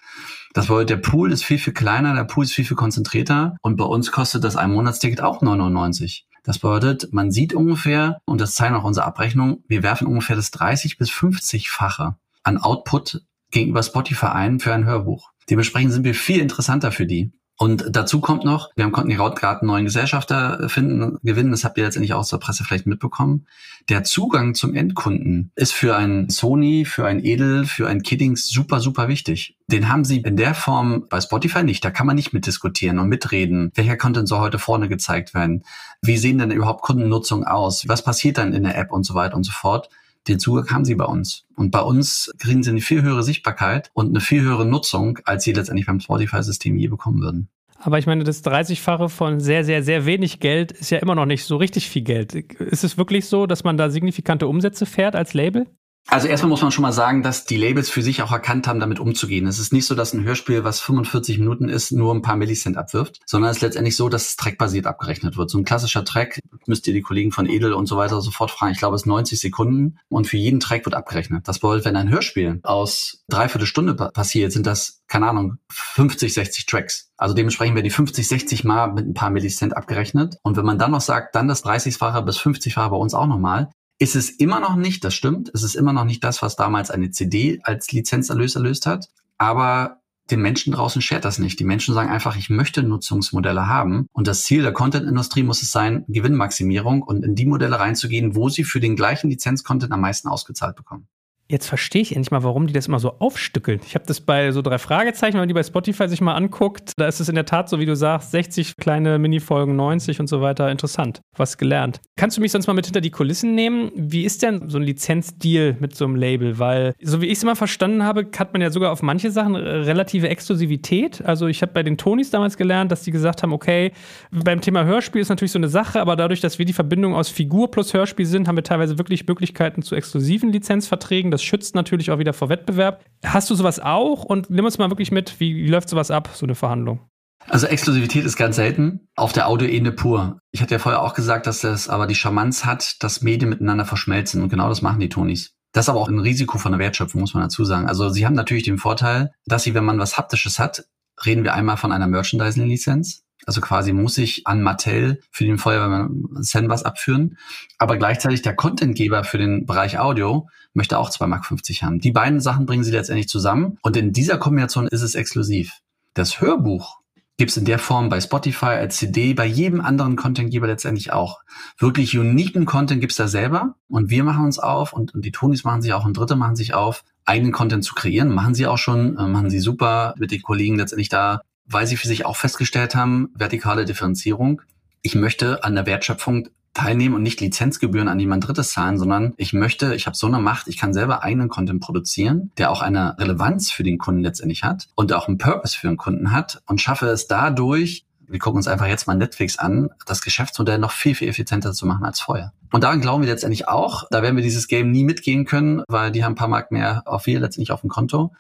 [0.54, 3.78] Das bedeutet, der Pool ist viel, viel kleiner, der Pool ist viel, viel konzentrierter und
[3.78, 6.28] bei uns kostet das ein Monatsticket auch 99.
[6.44, 10.52] Das bedeutet, man sieht ungefähr, und das zeigen auch unsere Abrechnungen, wir werfen ungefähr das
[10.52, 13.22] 30 bis 50-fache an Output
[13.52, 15.32] gegenüber Spotify ein für ein Hörbuch.
[15.50, 17.32] Dementsprechend sind wir viel interessanter für die.
[17.58, 21.78] Und dazu kommt noch, wir konnten die gerade einen neuen Gesellschafter finden, gewinnen, das habt
[21.78, 23.46] ihr letztendlich auch aus der Presse vielleicht mitbekommen.
[23.90, 28.80] Der Zugang zum Endkunden ist für ein Sony, für ein Edel, für ein Kiddings super,
[28.80, 29.56] super wichtig.
[29.68, 31.86] Den haben sie in der Form bei Spotify nicht.
[31.86, 33.72] Da kann man nicht mitdiskutieren und mitreden.
[33.76, 35.64] Welcher Content soll heute vorne gezeigt werden?
[36.02, 37.88] Wie sehen denn überhaupt Kundennutzung aus?
[37.88, 39.90] Was passiert dann in der App und so weiter und so fort?
[40.28, 41.46] Den Zugang haben sie bei uns.
[41.56, 45.44] Und bei uns kriegen sie eine viel höhere Sichtbarkeit und eine viel höhere Nutzung, als
[45.44, 47.50] sie letztendlich beim Spotify-System je bekommen würden.
[47.78, 51.26] Aber ich meine, das 30-fache von sehr, sehr, sehr wenig Geld ist ja immer noch
[51.26, 52.34] nicht so richtig viel Geld.
[52.34, 55.68] Ist es wirklich so, dass man da signifikante Umsätze fährt als Label?
[56.08, 58.80] Also erstmal muss man schon mal sagen, dass die Labels für sich auch erkannt haben,
[58.80, 59.48] damit umzugehen.
[59.48, 62.78] Es ist nicht so, dass ein Hörspiel, was 45 Minuten ist, nur ein paar Millicent
[62.78, 65.50] abwirft, sondern es ist letztendlich so, dass es trackbasiert abgerechnet wird.
[65.50, 68.74] So ein klassischer Track, müsst ihr die Kollegen von Edel und so weiter sofort fragen,
[68.74, 71.48] ich glaube, es ist 90 Sekunden und für jeden Track wird abgerechnet.
[71.48, 76.66] Das bedeutet, wenn ein Hörspiel aus dreiviertel Stunde passiert, sind das, keine Ahnung, 50, 60
[76.66, 77.10] Tracks.
[77.18, 80.38] Also dementsprechend werden die 50, 60 Mal mit ein paar Millicent abgerechnet.
[80.44, 83.70] Und wenn man dann noch sagt, dann das 30-fache bis 50-fache bei uns auch nochmal,
[84.00, 86.92] ist es immer noch nicht, das stimmt, es ist immer noch nicht das, was damals
[86.92, 91.60] eine CD als Lizenzerlös erlöst hat, aber den Menschen draußen schert das nicht.
[91.60, 94.08] Die Menschen sagen einfach, ich möchte Nutzungsmodelle haben.
[94.14, 98.48] Und das Ziel der Content-Industrie muss es sein, Gewinnmaximierung und in die Modelle reinzugehen, wo
[98.48, 101.08] sie für den gleichen Lizenz-Content am meisten ausgezahlt bekommen.
[101.50, 103.82] Jetzt verstehe ich endlich mal, warum die das immer so aufstückeln.
[103.86, 106.94] Ich habe das bei so drei Fragezeichen, wenn man die bei Spotify sich mal anguckt,
[106.98, 110.28] da ist es in der Tat so, wie du sagst, 60 kleine Minifolgen, 90 und
[110.28, 110.72] so weiter.
[110.72, 111.22] Interessant.
[111.36, 112.00] Was gelernt.
[112.16, 113.92] Kannst du mich sonst mal mit hinter die Kulissen nehmen?
[113.96, 116.60] Wie ist denn so ein Lizenzdeal mit so einem Label?
[116.60, 119.56] Weil, so wie ich es immer verstanden habe, hat man ja sogar auf manche Sachen
[119.56, 121.24] relative Exklusivität.
[121.26, 123.92] Also ich habe bei den Tonys damals gelernt, dass die gesagt haben, okay,
[124.32, 127.28] beim Thema Hörspiel ist natürlich so eine Sache, aber dadurch, dass wir die Verbindung aus
[127.28, 131.33] Figur plus Hörspiel sind, haben wir teilweise wirklich Möglichkeiten zu exklusiven Lizenzverträgen.
[131.34, 133.04] Das schützt natürlich auch wieder vor Wettbewerb.
[133.26, 134.24] Hast du sowas auch?
[134.24, 137.00] Und nimm uns mal wirklich mit, wie, wie läuft sowas ab, so eine Verhandlung?
[137.48, 140.38] Also Exklusivität ist ganz selten auf der Audioebene pur.
[140.52, 143.84] Ich hatte ja vorher auch gesagt, dass das aber die Charmanz hat, dass Medien miteinander
[143.84, 145.56] verschmelzen und genau das machen die Tonis.
[145.72, 147.88] Das ist aber auch ein Risiko von der Wertschöpfung, muss man dazu sagen.
[147.88, 150.84] Also sie haben natürlich den Vorteil, dass sie, wenn man was Haptisches hat,
[151.26, 153.24] reden wir einmal von einer Merchandising-Lizenz.
[153.46, 157.38] Also quasi muss ich an Mattel für den Feuerwehrmann Sen was abführen.
[157.80, 161.46] Aber gleichzeitig der Contentgeber für den Bereich Audio möchte auch 2,50 Mark
[161.82, 162.00] haben.
[162.00, 163.78] Die beiden Sachen bringen sie letztendlich zusammen.
[163.82, 165.80] Und in dieser Kombination ist es exklusiv.
[166.14, 167.04] Das Hörbuch
[167.38, 171.40] Gibt's in der Form bei Spotify als CD, bei jedem anderen Contentgeber letztendlich auch.
[171.80, 175.64] Wirklich uniken Content gibt's da selber und wir machen uns auf und, und die Tonis
[175.64, 178.30] machen sich auch und Dritte machen sich auf, eigenen Content zu kreieren.
[178.30, 181.98] Machen sie auch schon, äh, machen sie super mit den Kollegen letztendlich da, weil sie
[181.98, 184.62] für sich auch festgestellt haben, vertikale Differenzierung.
[185.02, 189.54] Ich möchte an der Wertschöpfung teilnehmen und nicht Lizenzgebühren an jemand Drittes zahlen, sondern ich
[189.54, 193.18] möchte, ich habe so eine Macht, ich kann selber eigenen Content produzieren, der auch eine
[193.20, 196.82] Relevanz für den Kunden letztendlich hat und auch einen Purpose für den Kunden hat und
[196.82, 201.16] schaffe es dadurch, wir gucken uns einfach jetzt mal Netflix an, das Geschäftsmodell noch viel,
[201.16, 202.54] viel effizienter zu machen als vorher.
[202.72, 204.06] Und daran glauben wir letztendlich auch.
[204.10, 207.04] Da werden wir dieses Game nie mitgehen können, weil die haben ein paar Mark mehr
[207.06, 208.34] auf wir letztendlich auf dem Konto.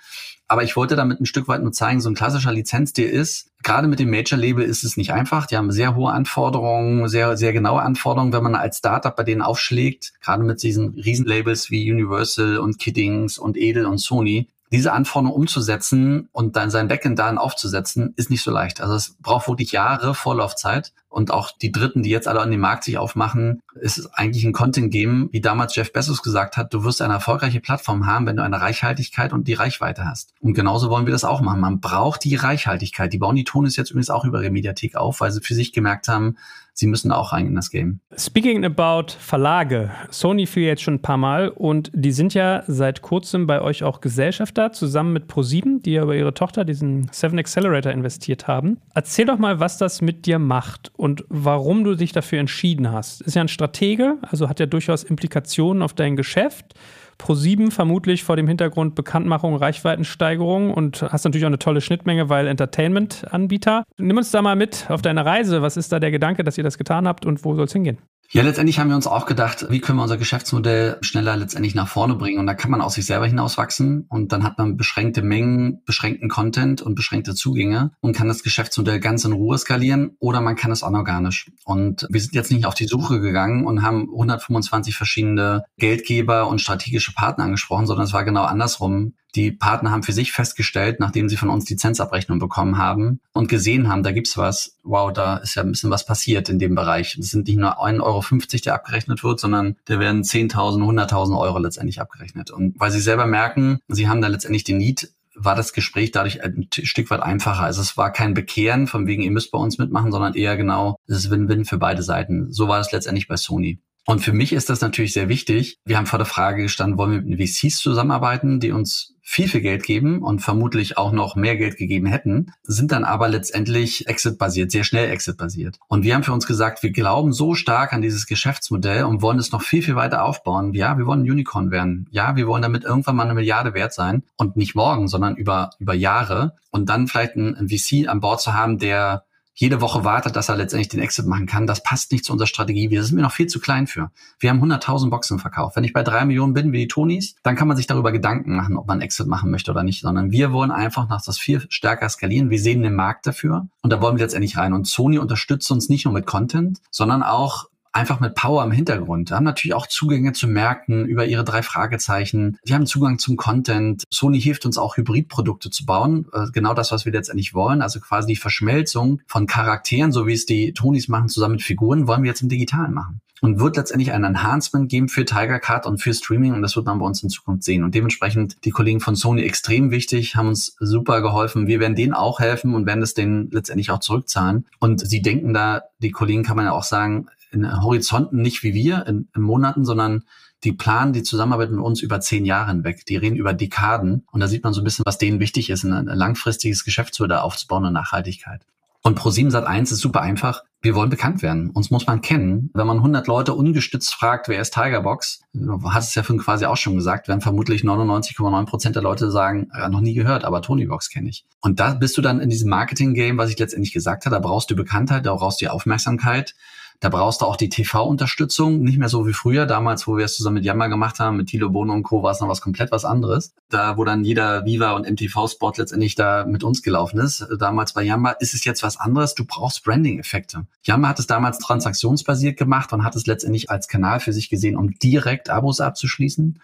[0.47, 3.87] Aber ich wollte damit ein Stück weit nur zeigen, so ein klassischer Lizenzdeal ist, gerade
[3.87, 5.47] mit dem Major-Label ist es nicht einfach.
[5.47, 9.41] Die haben sehr hohe Anforderungen, sehr, sehr genaue Anforderungen, wenn man als Startup bei denen
[9.41, 14.49] aufschlägt, gerade mit diesen Riesenlabels wie Universal und Kiddings und Edel und Sony.
[14.73, 18.81] Diese Anforderungen umzusetzen und dann sein Backend darin aufzusetzen, ist nicht so leicht.
[18.81, 22.59] Also es braucht wirklich Jahre Vorlaufzeit und auch die Dritten, die jetzt alle an den
[22.59, 26.73] Markt sich aufmachen, ist es eigentlich ein Content geben, wie damals Jeff Bezos gesagt hat,
[26.73, 30.33] du wirst eine erfolgreiche Plattform haben, wenn du eine Reichhaltigkeit und die Reichweite hast.
[30.41, 31.61] Und genauso wollen wir das auch machen.
[31.61, 33.13] Man braucht die Reichhaltigkeit.
[33.13, 35.71] Die bauen die Tonis jetzt übrigens auch über ihre Mediathek auf, weil sie für sich
[35.71, 36.35] gemerkt haben,
[36.73, 37.99] sie müssen auch rein in das Game.
[38.17, 43.01] Speaking about Verlage, Sony fiel jetzt schon ein paar Mal und die sind ja seit
[43.01, 47.39] kurzem bei euch auch Gesellschafter, zusammen mit ProSieben, die ja über ihre Tochter, diesen Seven
[47.39, 48.79] Accelerator, investiert haben.
[48.93, 53.19] Erzähl doch mal, was das mit dir macht und warum du dich dafür entschieden hast.
[53.23, 56.75] Ist ja ein Stratege, also hat ja durchaus Implikationen auf dein Geschäft.
[57.19, 62.47] Pro7 vermutlich vor dem Hintergrund Bekanntmachung, Reichweitensteigerung und hast natürlich auch eine tolle Schnittmenge, weil
[62.47, 63.83] Entertainment-Anbieter.
[63.97, 65.61] Nimm uns da mal mit auf deine Reise.
[65.61, 67.97] Was ist da der Gedanke, dass ihr das getan habt und wo soll es hingehen?
[68.33, 71.87] Ja, letztendlich haben wir uns auch gedacht, wie können wir unser Geschäftsmodell schneller letztendlich nach
[71.87, 72.39] vorne bringen.
[72.39, 76.29] Und da kann man aus sich selber hinauswachsen und dann hat man beschränkte Mengen, beschränkten
[76.29, 80.71] Content und beschränkte Zugänge und kann das Geschäftsmodell ganz in Ruhe skalieren oder man kann
[80.71, 81.51] es anorganisch.
[81.63, 86.59] Und wir sind jetzt nicht auf die Suche gegangen und haben 125 verschiedene Geldgeber und
[86.59, 89.13] strategische Partner angesprochen, sondern es war genau andersrum.
[89.35, 93.87] Die Partner haben für sich festgestellt, nachdem sie von uns Lizenzabrechnung bekommen haben und gesehen
[93.87, 97.17] haben, da gibt's was, wow, da ist ja ein bisschen was passiert in dem Bereich.
[97.17, 98.23] Es sind nicht nur 1,50 Euro,
[98.65, 102.51] der abgerechnet wird, sondern da werden 10.000, 100.000 Euro letztendlich abgerechnet.
[102.51, 106.43] Und weil sie selber merken, sie haben da letztendlich den Need, war das Gespräch dadurch
[106.43, 107.63] ein Stück weit einfacher.
[107.63, 110.97] Also es war kein Bekehren von wegen, ihr müsst bei uns mitmachen, sondern eher genau,
[111.07, 112.51] es ist Win-Win für beide Seiten.
[112.51, 113.79] So war es letztendlich bei Sony.
[114.05, 115.79] Und für mich ist das natürlich sehr wichtig.
[115.85, 119.61] Wir haben vor der Frage gestanden, wollen wir mit VCs zusammenarbeiten, die uns viel, viel
[119.61, 124.69] Geld geben und vermutlich auch noch mehr Geld gegeben hätten, sind dann aber letztendlich Exit-basiert,
[124.69, 125.79] sehr schnell Exit-basiert.
[125.87, 129.39] Und wir haben für uns gesagt, wir glauben so stark an dieses Geschäftsmodell und wollen
[129.39, 130.73] es noch viel, viel weiter aufbauen.
[130.73, 132.07] Ja, wir wollen Unicorn werden.
[132.11, 135.69] Ja, wir wollen damit irgendwann mal eine Milliarde wert sein und nicht morgen, sondern über,
[135.79, 139.23] über Jahre und dann vielleicht ein VC an Bord zu haben, der
[139.53, 142.47] jede Woche wartet, dass er letztendlich den Exit machen kann, das passt nicht zu unserer
[142.47, 142.89] Strategie.
[142.89, 144.11] Wir sind mir noch viel zu klein für.
[144.39, 145.75] Wir haben 100.000 Boxen verkauft.
[145.75, 148.55] Wenn ich bei drei Millionen bin, wie die Tonis, dann kann man sich darüber Gedanken
[148.55, 151.65] machen, ob man Exit machen möchte oder nicht, sondern wir wollen einfach nach das viel
[151.69, 152.49] stärker skalieren.
[152.49, 154.73] Wir sehen den Markt dafür und da wollen wir letztendlich rein.
[154.73, 159.29] Und Sony unterstützt uns nicht nur mit Content, sondern auch einfach mit Power im Hintergrund.
[159.29, 162.57] Die haben natürlich auch Zugänge zu Märkten über ihre drei Fragezeichen.
[162.67, 164.03] Die haben Zugang zum Content.
[164.09, 166.27] Sony hilft uns auch Hybridprodukte zu bauen.
[166.33, 167.81] Äh, genau das, was wir letztendlich wollen.
[167.81, 172.07] Also quasi die Verschmelzung von Charakteren, so wie es die Tonis machen, zusammen mit Figuren,
[172.07, 173.21] wollen wir jetzt im Digitalen machen.
[173.41, 176.85] Und wird letztendlich ein Enhancement geben für Tiger Card und für Streaming und das wird
[176.85, 177.83] man bei uns in Zukunft sehen.
[177.83, 181.67] Und dementsprechend die Kollegen von Sony extrem wichtig, haben uns super geholfen.
[181.67, 184.65] Wir werden denen auch helfen und werden es denen letztendlich auch zurückzahlen.
[184.79, 188.73] Und sie denken da, die Kollegen kann man ja auch sagen, in Horizonten nicht wie
[188.73, 190.23] wir, in, in Monaten, sondern
[190.63, 193.05] die planen die Zusammenarbeit mit uns über zehn Jahre hinweg.
[193.05, 194.25] Die reden über Dekaden.
[194.31, 197.85] Und da sieht man so ein bisschen, was denen wichtig ist, ein, langfristiges Geschäftsmodell aufzubauen
[197.85, 198.65] und Nachhaltigkeit.
[199.05, 200.63] Und Pro7 Sat 1 ist super einfach.
[200.81, 201.71] Wir wollen bekannt werden.
[201.71, 202.69] Uns muss man kennen.
[202.73, 205.41] Wenn man 100 Leute ungestützt fragt, wer ist Tigerbox,
[205.89, 209.69] hat es ja vorhin quasi auch schon gesagt, werden vermutlich 99,9 Prozent der Leute sagen,
[209.77, 211.45] ja, noch nie gehört, aber Tonybox kenne ich.
[211.59, 214.71] Und da bist du dann in diesem Marketing-Game, was ich letztendlich gesagt habe, da brauchst
[214.71, 216.55] du Bekanntheit, da brauchst du die Aufmerksamkeit.
[216.99, 220.35] Da brauchst du auch die TV-Unterstützung, nicht mehr so wie früher, damals, wo wir es
[220.35, 222.23] zusammen mit Jammer gemacht haben, mit Thilo Bono und Co.
[222.23, 223.53] war es noch was komplett was anderes.
[223.69, 227.45] Da, wo dann jeder Viva und MTV-Sport letztendlich da mit uns gelaufen ist.
[227.59, 229.35] Damals bei Jammer ist es jetzt was anderes.
[229.35, 230.65] Du brauchst Branding-Effekte.
[230.83, 234.77] Jammer hat es damals transaktionsbasiert gemacht und hat es letztendlich als Kanal für sich gesehen,
[234.77, 236.59] um direkt Abos abzuschließen.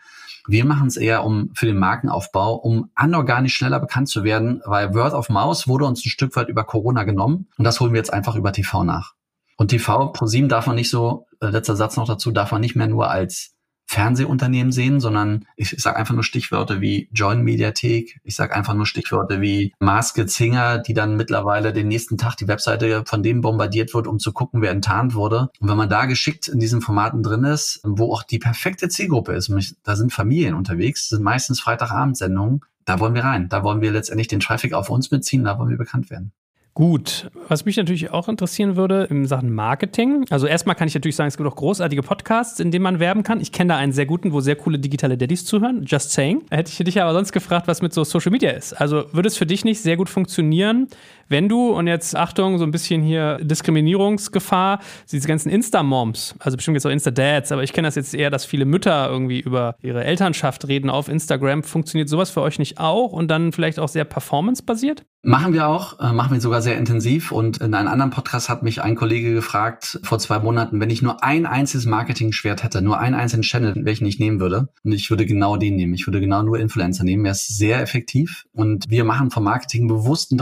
[0.48, 4.94] Wir machen es eher um für den Markenaufbau, um anorganisch schneller bekannt zu werden, weil
[4.96, 8.00] Word of Mouse wurde uns ein Stück weit über Corona genommen und das holen wir
[8.00, 9.14] jetzt einfach über TV nach.
[9.60, 12.78] Und TV ProSieben darf man nicht so, äh, letzter Satz noch dazu, darf man nicht
[12.78, 13.56] mehr nur als
[13.88, 18.86] Fernsehunternehmen sehen, sondern ich sage einfach nur Stichwörter wie Join Mediathek, ich sage einfach nur
[18.86, 23.94] Stichwörter wie Maske Zinger, die dann mittlerweile den nächsten Tag die Webseite von dem bombardiert
[23.94, 25.50] wird, um zu gucken, wer enttarnt wurde.
[25.60, 29.34] Und wenn man da geschickt in diesen Formaten drin ist, wo auch die perfekte Zielgruppe
[29.34, 29.52] ist,
[29.84, 33.50] da sind Familien unterwegs, sind meistens Freitagabendsendungen, da wollen wir rein.
[33.50, 36.32] Da wollen wir letztendlich den Traffic auf uns beziehen, da wollen wir bekannt werden.
[36.80, 40.24] Gut, was mich natürlich auch interessieren würde in Sachen Marketing.
[40.30, 43.24] Also erstmal kann ich natürlich sagen, es gibt auch großartige Podcasts, in denen man werben
[43.24, 43.42] kann.
[43.42, 45.84] Ich kenne da einen sehr guten, wo sehr coole digitale Daddys zuhören.
[45.86, 46.44] Just saying.
[46.50, 48.72] Hätte ich dich aber sonst gefragt, was mit so Social Media ist.
[48.72, 50.88] Also würde es für dich nicht sehr gut funktionieren,
[51.30, 54.80] wenn du, und jetzt Achtung, so ein bisschen hier Diskriminierungsgefahr,
[55.12, 58.46] diese ganzen Insta-Moms, also bestimmt jetzt auch Insta-Dads, aber ich kenne das jetzt eher, dass
[58.46, 61.64] viele Mütter irgendwie über ihre Elternschaft reden auf Instagram.
[61.64, 65.06] Funktioniert sowas für euch nicht auch und dann vielleicht auch sehr performance-basiert?
[65.22, 67.34] Machen wir auch, äh, machen wir sogar sehr intensiv.
[67.34, 71.02] Und in einem anderen Podcast hat mich ein Kollege gefragt vor zwei Monaten, wenn ich
[71.02, 74.70] nur ein einziges Marketing-Schwert hätte, nur einen einzelnen Channel, welchen ich nehmen würde.
[74.84, 75.94] Und ich würde genau den nehmen.
[75.94, 77.26] Ich würde genau nur Influencer nehmen.
[77.26, 78.46] Er ist sehr effektiv.
[78.54, 80.40] Und wir machen vom Marketing bewusst einen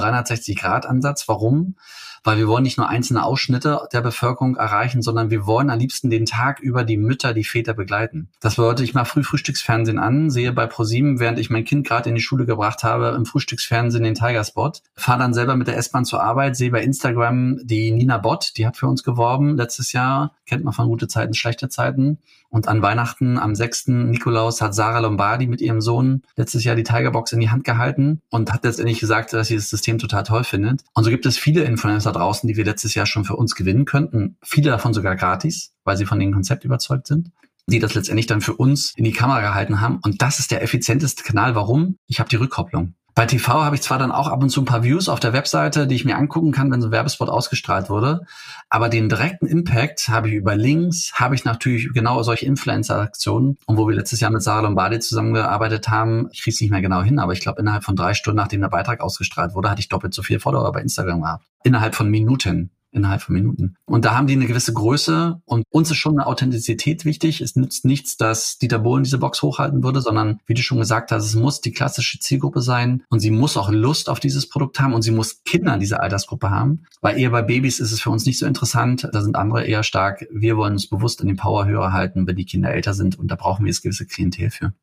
[0.78, 1.28] 360-Grad-Ansatz.
[1.28, 1.76] Warum?
[2.24, 6.10] weil wir wollen nicht nur einzelne Ausschnitte der Bevölkerung erreichen, sondern wir wollen am liebsten
[6.10, 8.28] den Tag über die Mütter, die Väter begleiten.
[8.42, 12.10] Das bedeutet, ich mache früh Frühstücksfernsehen an, sehe bei ProSieben, während ich mein Kind gerade
[12.10, 16.04] in die Schule gebracht habe, im Frühstücksfernsehen den Tiger-Spot, fahre dann selber mit der S-Bahn
[16.04, 20.36] zur Arbeit, sehe bei Instagram die Nina Bott, die hat für uns geworben letztes Jahr,
[20.46, 22.18] kennt man von gute Zeiten, schlechte Zeiten.
[22.50, 23.88] Und an Weihnachten am 6.
[23.88, 28.22] Nikolaus hat Sarah Lombardi mit ihrem Sohn letztes Jahr die Tigerbox in die Hand gehalten
[28.30, 30.82] und hat letztendlich gesagt, dass sie das System total toll findet.
[30.94, 33.86] Und so gibt es viele Influencer draußen, die wir letztes Jahr schon für uns gewinnen
[33.86, 34.38] könnten.
[34.44, 37.32] Viele davon sogar gratis, weil sie von dem Konzept überzeugt sind
[37.70, 40.00] die das letztendlich dann für uns in die Kamera gehalten haben.
[40.02, 41.54] Und das ist der effizienteste Kanal.
[41.54, 41.98] Warum?
[42.08, 42.94] Ich habe die Rückkopplung.
[43.18, 45.34] Bei TV habe ich zwar dann auch ab und zu ein paar Views auf der
[45.34, 48.28] Webseite, die ich mir angucken kann, wenn so ein Werbespot ausgestrahlt wurde,
[48.70, 53.58] aber den direkten Impact habe ich über Links, habe ich natürlich genau solche Influencer-Aktionen.
[53.66, 56.84] Und wo wir letztes Jahr mit Sarah Lombardi zusammengearbeitet haben, ich kriege es nicht mehr
[56.84, 59.80] genau hin, aber ich glaube, innerhalb von drei Stunden, nachdem der Beitrag ausgestrahlt wurde, hatte
[59.80, 61.44] ich doppelt so viele Follower bei Instagram gehabt.
[61.64, 63.76] Innerhalb von Minuten innerhalb von Minuten.
[63.86, 67.42] Und da haben die eine gewisse Größe und uns ist schon eine Authentizität wichtig.
[67.42, 71.12] Es nützt nichts, dass Dieter Bohlen diese Box hochhalten würde, sondern wie du schon gesagt
[71.12, 74.80] hast, es muss die klassische Zielgruppe sein und sie muss auch Lust auf dieses Produkt
[74.80, 78.02] haben und sie muss Kinder in dieser Altersgruppe haben, weil eher bei Babys ist es
[78.02, 79.08] für uns nicht so interessant.
[79.12, 80.26] Da sind andere eher stark.
[80.32, 83.36] Wir wollen uns bewusst an den Powerhörer halten, wenn die Kinder älter sind und da
[83.36, 84.74] brauchen wir das gewisse Klientel für.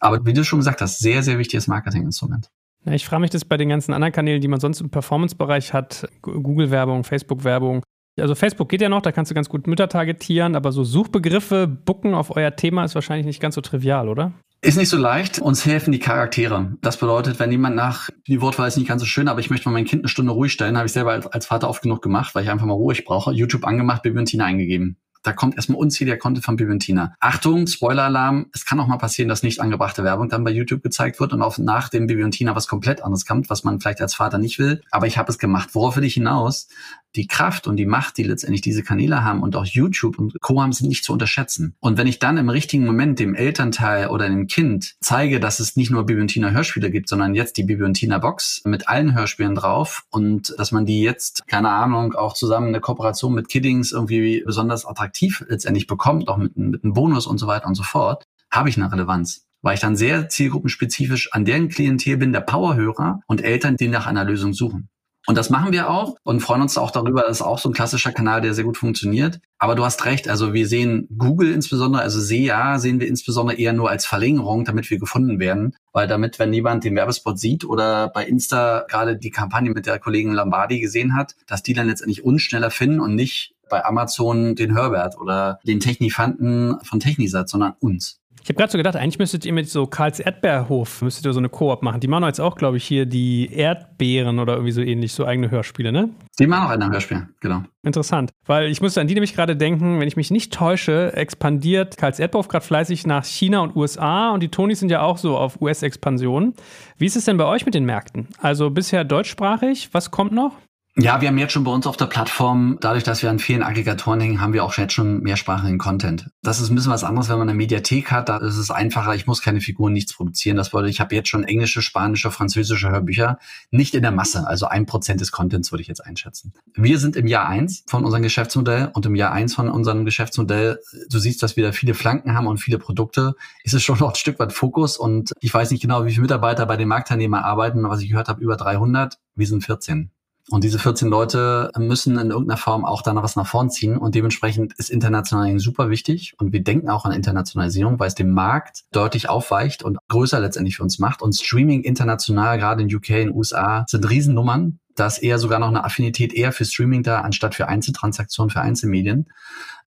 [0.00, 2.50] Aber wie du schon gesagt hast, sehr, sehr wichtiges Marketinginstrument.
[2.84, 5.72] Ja, ich frage mich das bei den ganzen anderen Kanälen, die man sonst im Performance-Bereich
[5.72, 7.82] hat, Google-Werbung, Facebook-Werbung.
[8.20, 11.66] Also Facebook geht ja noch, da kannst du ganz gut Mütter targetieren, aber so Suchbegriffe,
[11.66, 14.32] Bucken auf euer Thema ist wahrscheinlich nicht ganz so trivial, oder?
[14.60, 15.40] Ist nicht so leicht.
[15.40, 16.76] Uns helfen die Charaktere.
[16.82, 19.68] Das bedeutet, wenn jemand nach, die Wortwahl ist nicht ganz so schön, aber ich möchte
[19.68, 22.02] mal mein Kind eine Stunde ruhig stellen, habe ich selber als, als Vater oft genug
[22.02, 23.32] gemacht, weil ich einfach mal ruhig brauche.
[23.32, 24.98] YouTube angemacht, Bibi und Tina eingegeben.
[25.22, 27.14] Da kommt erstmal unzähliger Content von Bibentina.
[27.20, 31.20] Achtung, Spoiler-Alarm, es kann auch mal passieren, dass nicht angebrachte Werbung dann bei YouTube gezeigt
[31.20, 34.38] wird und auch nach dem Bibentina was komplett anderes kommt, was man vielleicht als Vater
[34.38, 34.82] nicht will.
[34.90, 35.70] Aber ich habe es gemacht.
[35.74, 36.68] Worauf will ich hinaus?
[37.16, 40.62] Die Kraft und die Macht, die letztendlich diese Kanäle haben und auch YouTube und Co.
[40.62, 41.74] haben, sind nicht zu unterschätzen.
[41.80, 45.76] Und wenn ich dann im richtigen Moment dem Elternteil oder dem Kind zeige, dass es
[45.76, 48.88] nicht nur Bibi und Tina Hörspiele gibt, sondern jetzt die Bibi und Tina Box mit
[48.88, 53.34] allen Hörspielen drauf und dass man die jetzt, keine Ahnung, auch zusammen in der Kooperation
[53.34, 57.66] mit Kiddings irgendwie besonders attraktiv letztendlich bekommt, auch mit, mit einem Bonus und so weiter
[57.66, 62.16] und so fort, habe ich eine Relevanz weil ich dann sehr zielgruppenspezifisch an deren Klientel
[62.16, 64.88] bin, der Powerhörer und Eltern, die nach einer Lösung suchen.
[65.26, 67.22] Und das machen wir auch und freuen uns auch darüber.
[67.22, 69.40] Das ist auch so ein klassischer Kanal, der sehr gut funktioniert.
[69.58, 70.28] Aber du hast recht.
[70.28, 74.90] Also wir sehen Google insbesondere, also SEA sehen wir insbesondere eher nur als Verlängerung, damit
[74.90, 75.76] wir gefunden werden.
[75.92, 80.00] Weil damit, wenn jemand den Werbespot sieht oder bei Insta gerade die Kampagne mit der
[80.00, 84.54] Kollegin Lombardi gesehen hat, dass die dann letztendlich uns schneller finden und nicht bei Amazon
[84.54, 88.21] den Herbert oder den Technifanten von Technisat, sondern uns.
[88.42, 91.38] Ich habe gerade so gedacht, eigentlich müsstet ihr mit so Karls Erdbeerhof, müsstet ihr so
[91.38, 92.00] eine Koop machen.
[92.00, 95.52] Die machen jetzt auch, glaube ich, hier die Erdbeeren oder irgendwie so ähnlich, so eigene
[95.52, 96.08] Hörspiele, ne?
[96.40, 97.62] Die machen auch ein Hörspiel, genau.
[97.84, 101.96] Interessant, weil ich musste an die nämlich gerade denken, wenn ich mich nicht täusche, expandiert
[101.96, 105.36] Karls Erdbeerhof gerade fleißig nach China und USA und die Tonys sind ja auch so
[105.36, 106.54] auf US-Expansion.
[106.98, 108.26] Wie ist es denn bei euch mit den Märkten?
[108.38, 110.56] Also bisher deutschsprachig, was kommt noch?
[110.94, 113.62] Ja, wir haben jetzt schon bei uns auf der Plattform, dadurch, dass wir an vielen
[113.62, 116.28] Aggregatoren hängen, haben wir auch jetzt schon mehrsprachigen Content.
[116.42, 119.14] Das ist ein bisschen was anderes, wenn man eine Mediathek hat, da ist es einfacher,
[119.14, 120.58] ich muss keine Figuren, nichts produzieren.
[120.58, 123.38] Das würde, ich habe jetzt schon englische, spanische, französische Hörbücher,
[123.70, 126.52] nicht in der Masse, also ein Prozent des Contents würde ich jetzt einschätzen.
[126.74, 130.78] Wir sind im Jahr eins von unserem Geschäftsmodell und im Jahr eins von unserem Geschäftsmodell,
[131.08, 133.34] du siehst, dass wir da viele Flanken haben und viele Produkte,
[133.64, 136.22] ist es schon noch ein Stück weit Fokus und ich weiß nicht genau, wie viele
[136.22, 140.10] Mitarbeiter bei den Marktteilnehmern arbeiten, was ich gehört habe, über 300, wir sind 14.
[140.50, 143.96] Und diese 14 Leute müssen in irgendeiner Form auch dann was nach vorn ziehen.
[143.96, 146.34] Und dementsprechend ist Internationalisierung super wichtig.
[146.38, 150.76] Und wir denken auch an Internationalisierung, weil es den Markt deutlich aufweicht und größer letztendlich
[150.76, 151.22] für uns macht.
[151.22, 154.80] Und Streaming international, gerade in UK, in USA, sind Riesennummern.
[154.96, 158.60] Da ist eher sogar noch eine Affinität eher für Streaming da, anstatt für Einzeltransaktionen, für
[158.60, 159.28] Einzelmedien.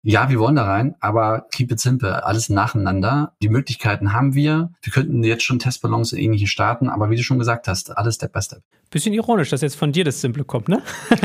[0.08, 3.34] Ja, wir wollen da rein, aber keep it simple, alles nacheinander.
[3.42, 4.70] Die Möglichkeiten haben wir.
[4.84, 8.14] Wir könnten jetzt schon Testballons in ähnliche starten, aber wie du schon gesagt hast, alles
[8.14, 8.62] Step by Step.
[8.92, 10.84] Bisschen ironisch, dass jetzt von dir das Simple kommt, ne?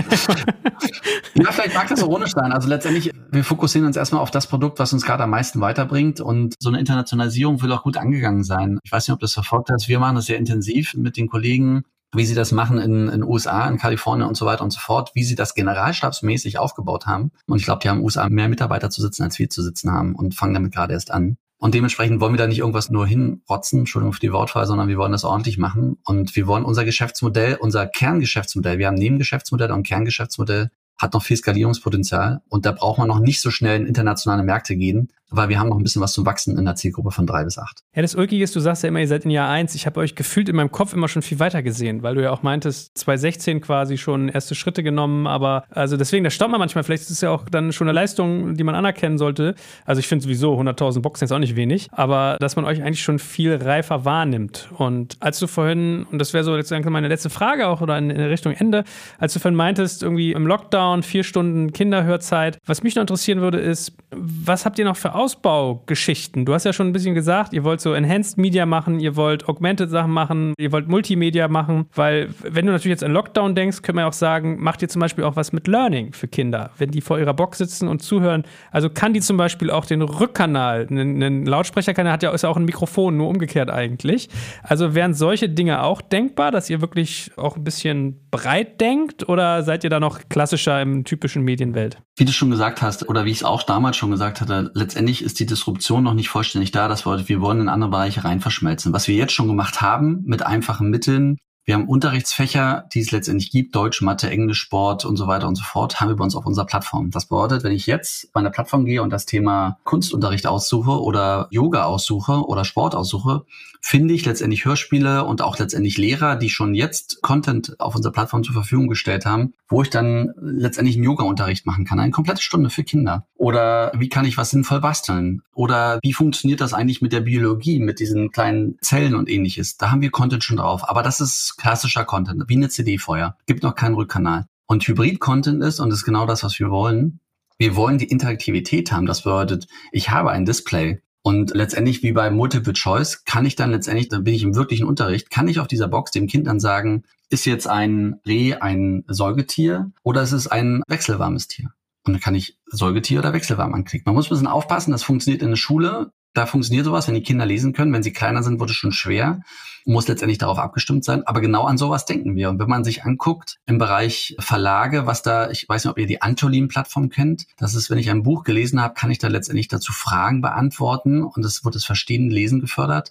[1.35, 2.53] ja, vielleicht mag das ironisch sein.
[2.53, 6.22] Also letztendlich, wir fokussieren uns erstmal auf das Produkt, was uns gerade am meisten weiterbringt
[6.22, 8.78] und so eine Internationalisierung will auch gut angegangen sein.
[8.83, 9.89] Ich weiß nicht, ob das verfolgt hast.
[9.89, 11.83] Wir machen das sehr intensiv mit den Kollegen
[12.14, 15.12] wie sie das machen in den USA, in Kalifornien und so weiter und so fort,
[15.14, 17.30] wie sie das generalstabsmäßig aufgebaut haben.
[17.46, 19.92] Und ich glaube, die haben in USA mehr Mitarbeiter zu sitzen, als wir zu sitzen
[19.92, 21.36] haben und fangen damit gerade erst an.
[21.58, 24.96] Und dementsprechend wollen wir da nicht irgendwas nur hinrotzen, Entschuldigung für die Wortwahl, sondern wir
[24.96, 25.98] wollen das ordentlich machen.
[26.06, 31.36] Und wir wollen unser Geschäftsmodell, unser Kerngeschäftsmodell, wir haben Nebengeschäftsmodell und Kerngeschäftsmodell, hat noch viel
[31.36, 35.59] Skalierungspotenzial und da braucht man noch nicht so schnell in internationale Märkte gehen, weil wir
[35.59, 37.81] haben noch ein bisschen was zum Wachsen in der Zielgruppe von drei bis acht.
[37.95, 39.74] Ja, das Ulkige ist, du sagst ja immer, ihr seid in Jahr eins.
[39.74, 42.31] Ich habe euch gefühlt in meinem Kopf immer schon viel weiter gesehen, weil du ja
[42.31, 46.85] auch meintest, 2016 quasi schon erste Schritte genommen, aber also deswegen, da staunt man manchmal,
[46.85, 49.55] vielleicht ist es ja auch dann schon eine Leistung, die man anerkennen sollte.
[49.85, 53.03] Also ich finde sowieso 100.000 Boxen ist auch nicht wenig, aber dass man euch eigentlich
[53.03, 54.68] schon viel reifer wahrnimmt.
[54.76, 58.11] Und als du vorhin, und das wäre so jetzt meine letzte Frage auch oder in,
[58.11, 58.85] in Richtung Ende,
[59.18, 63.59] als du vorhin meintest, irgendwie im Lockdown vier Stunden Kinderhörzeit, was mich noch interessieren würde,
[63.59, 66.44] ist, was habt ihr noch für Ausbaugeschichten?
[66.44, 69.48] Du hast ja schon ein bisschen gesagt, ihr wollt so Enhanced Media machen, ihr wollt
[69.48, 73.82] Augmented Sachen machen, ihr wollt Multimedia machen, weil wenn du natürlich jetzt an Lockdown denkst,
[73.82, 76.90] können wir auch sagen, macht ihr zum Beispiel auch was mit Learning für Kinder, wenn
[76.90, 78.44] die vor ihrer Box sitzen und zuhören.
[78.72, 82.56] Also kann die zum Beispiel auch den Rückkanal, einen Lautsprecherkanal hat ja ist ja auch
[82.56, 84.28] ein Mikrofon, nur umgekehrt eigentlich.
[84.62, 89.62] Also wären solche Dinge auch denkbar, dass ihr wirklich auch ein bisschen breit denkt oder
[89.62, 91.98] seid ihr da noch klassischer im typischen Medienwelt?
[92.16, 95.22] Wie du schon gesagt hast, oder wie ich es auch damals schon gesagt hatte, letztendlich
[95.22, 96.88] ist die Disruption noch nicht vollständig da.
[96.88, 98.92] Das wir, wir wollen in andere Bereiche rein verschmelzen.
[98.92, 101.36] Was wir jetzt schon gemacht haben, mit einfachen Mitteln,
[101.71, 105.55] wir haben Unterrichtsfächer, die es letztendlich gibt, Deutsch, Mathe, Englisch, Sport und so weiter und
[105.55, 107.12] so fort, haben wir bei uns auf unserer Plattform.
[107.12, 111.47] Das bedeutet, wenn ich jetzt bei einer Plattform gehe und das Thema Kunstunterricht aussuche oder
[111.53, 113.45] Yoga aussuche oder Sport aussuche,
[113.81, 118.45] finde ich letztendlich Hörspiele und auch letztendlich Lehrer, die schon jetzt Content auf unserer Plattform
[118.45, 122.71] zur Verfügung gestellt haben, wo ich dann letztendlich einen Yoga-Unterricht machen kann, eine komplette Stunde
[122.71, 123.27] für Kinder.
[123.37, 125.43] Oder wie kann ich was sinnvoll basteln?
[125.55, 129.77] Oder wie funktioniert das eigentlich mit der Biologie, mit diesen kleinen Zellen und ähnliches?
[129.77, 130.89] Da haben wir Content schon drauf.
[130.89, 133.36] Aber das ist klassischer Content, wie eine CD vorher.
[133.46, 134.46] Gibt noch keinen Rückkanal.
[134.66, 137.20] Und Hybrid-Content ist, und das ist genau das, was wir wollen,
[137.58, 139.04] wir wollen die Interaktivität haben.
[139.04, 141.02] Das bedeutet, ich habe ein Display.
[141.22, 144.86] Und letztendlich wie bei Multiple Choice kann ich dann letztendlich, dann bin ich im wirklichen
[144.86, 149.04] Unterricht, kann ich auf dieser Box dem Kind dann sagen, ist jetzt ein Reh ein
[149.06, 151.70] Säugetier oder ist es ein wechselwarmes Tier?
[152.06, 154.04] Und dann kann ich Säugetier oder wechselwarm anklicken.
[154.06, 157.22] Man muss ein bisschen aufpassen, das funktioniert in der Schule da funktioniert sowas, wenn die
[157.22, 157.93] Kinder lesen können.
[157.93, 159.41] Wenn sie kleiner sind, wird es schon schwer.
[159.85, 161.26] Muss letztendlich darauf abgestimmt sein.
[161.26, 162.51] Aber genau an sowas denken wir.
[162.51, 166.07] Und wenn man sich anguckt im Bereich Verlage, was da, ich weiß nicht, ob ihr
[166.07, 167.47] die Antolin-Plattform kennt.
[167.57, 171.24] Das ist, wenn ich ein Buch gelesen habe, kann ich da letztendlich dazu Fragen beantworten
[171.24, 173.11] und es wird das Verstehen, Lesen gefördert.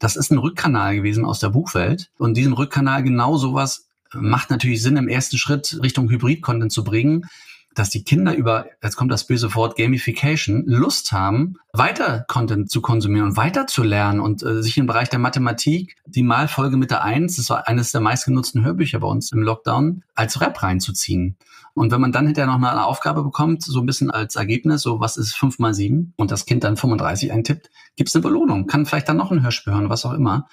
[0.00, 2.10] Das ist ein Rückkanal gewesen aus der Buchwelt.
[2.18, 7.26] Und diesen Rückkanal genau sowas macht natürlich Sinn, im ersten Schritt Richtung Hybrid-Content zu bringen
[7.74, 12.80] dass die Kinder über, jetzt kommt das böse Wort Gamification, Lust haben, weiter Content zu
[12.80, 16.90] konsumieren und weiter zu lernen und äh, sich im Bereich der Mathematik die Malfolge mit
[16.90, 21.36] der Eins, das war eines der meistgenutzten Hörbücher bei uns im Lockdown, als Rap reinzuziehen.
[21.74, 25.00] Und wenn man dann hinterher noch eine Aufgabe bekommt, so ein bisschen als Ergebnis, so
[25.00, 28.68] was ist fünf mal sieben und das Kind dann 35 eintippt, gibt es eine Belohnung,
[28.68, 30.46] kann vielleicht dann noch ein Hörspiel hören, was auch immer.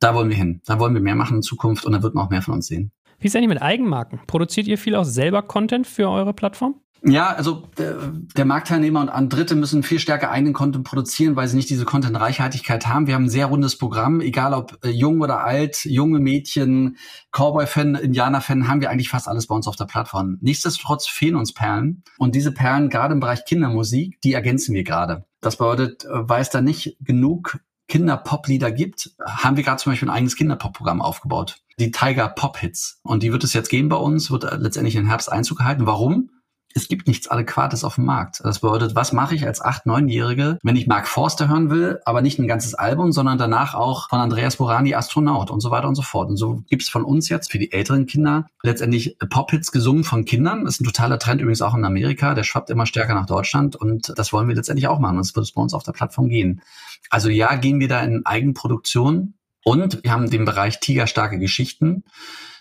[0.00, 0.60] Da wollen wir hin.
[0.66, 2.66] Da wollen wir mehr machen in Zukunft und dann wird man auch mehr von uns
[2.66, 2.90] sehen.
[3.24, 4.20] Wie ist eigentlich mit Eigenmarken?
[4.26, 6.74] Produziert ihr viel auch selber Content für eure Plattform?
[7.02, 11.48] Ja, also der, der Marktteilnehmer und an Dritte müssen viel stärker eigenen Content produzieren, weil
[11.48, 13.06] sie nicht diese Content-Reichhaltigkeit haben.
[13.06, 16.98] Wir haben ein sehr rundes Programm, egal ob äh, jung oder alt, junge Mädchen,
[17.32, 20.36] Cowboy-Fan, Indianer-Fan, haben wir eigentlich fast alles bei uns auf der Plattform.
[20.42, 25.24] Nichtsdestotrotz fehlen uns Perlen und diese Perlen gerade im Bereich Kindermusik, die ergänzen wir gerade.
[25.40, 27.58] Das bedeutet, äh, weil es da nicht genug
[27.88, 31.60] Kinder-Pop-Lieder gibt, haben wir gerade zum Beispiel ein eigenes Kinder-Pop-Programm aufgebaut.
[31.78, 33.00] Die Tiger Pop-Hits.
[33.02, 35.86] Und die wird es jetzt geben bei uns, wird letztendlich in Herbst Einzug gehalten.
[35.86, 36.30] Warum?
[36.74, 38.40] es gibt nichts Adäquates auf dem Markt.
[38.42, 42.20] Das bedeutet, was mache ich als 8-, 9-Jährige, wenn ich Mark Forster hören will, aber
[42.20, 45.94] nicht ein ganzes Album, sondern danach auch von Andreas Borani Astronaut und so weiter und
[45.94, 46.28] so fort.
[46.28, 50.24] Und so gibt es von uns jetzt für die älteren Kinder letztendlich Pop-Hits gesungen von
[50.24, 50.64] Kindern.
[50.64, 52.34] Das ist ein totaler Trend übrigens auch in Amerika.
[52.34, 55.18] Der schwappt immer stärker nach Deutschland und das wollen wir letztendlich auch machen.
[55.18, 56.60] Das wird es bei uns auf der Plattform gehen.
[57.10, 59.34] Also ja, gehen wir da in Eigenproduktion
[59.64, 62.04] Und wir haben den Bereich Tigerstarke Geschichten.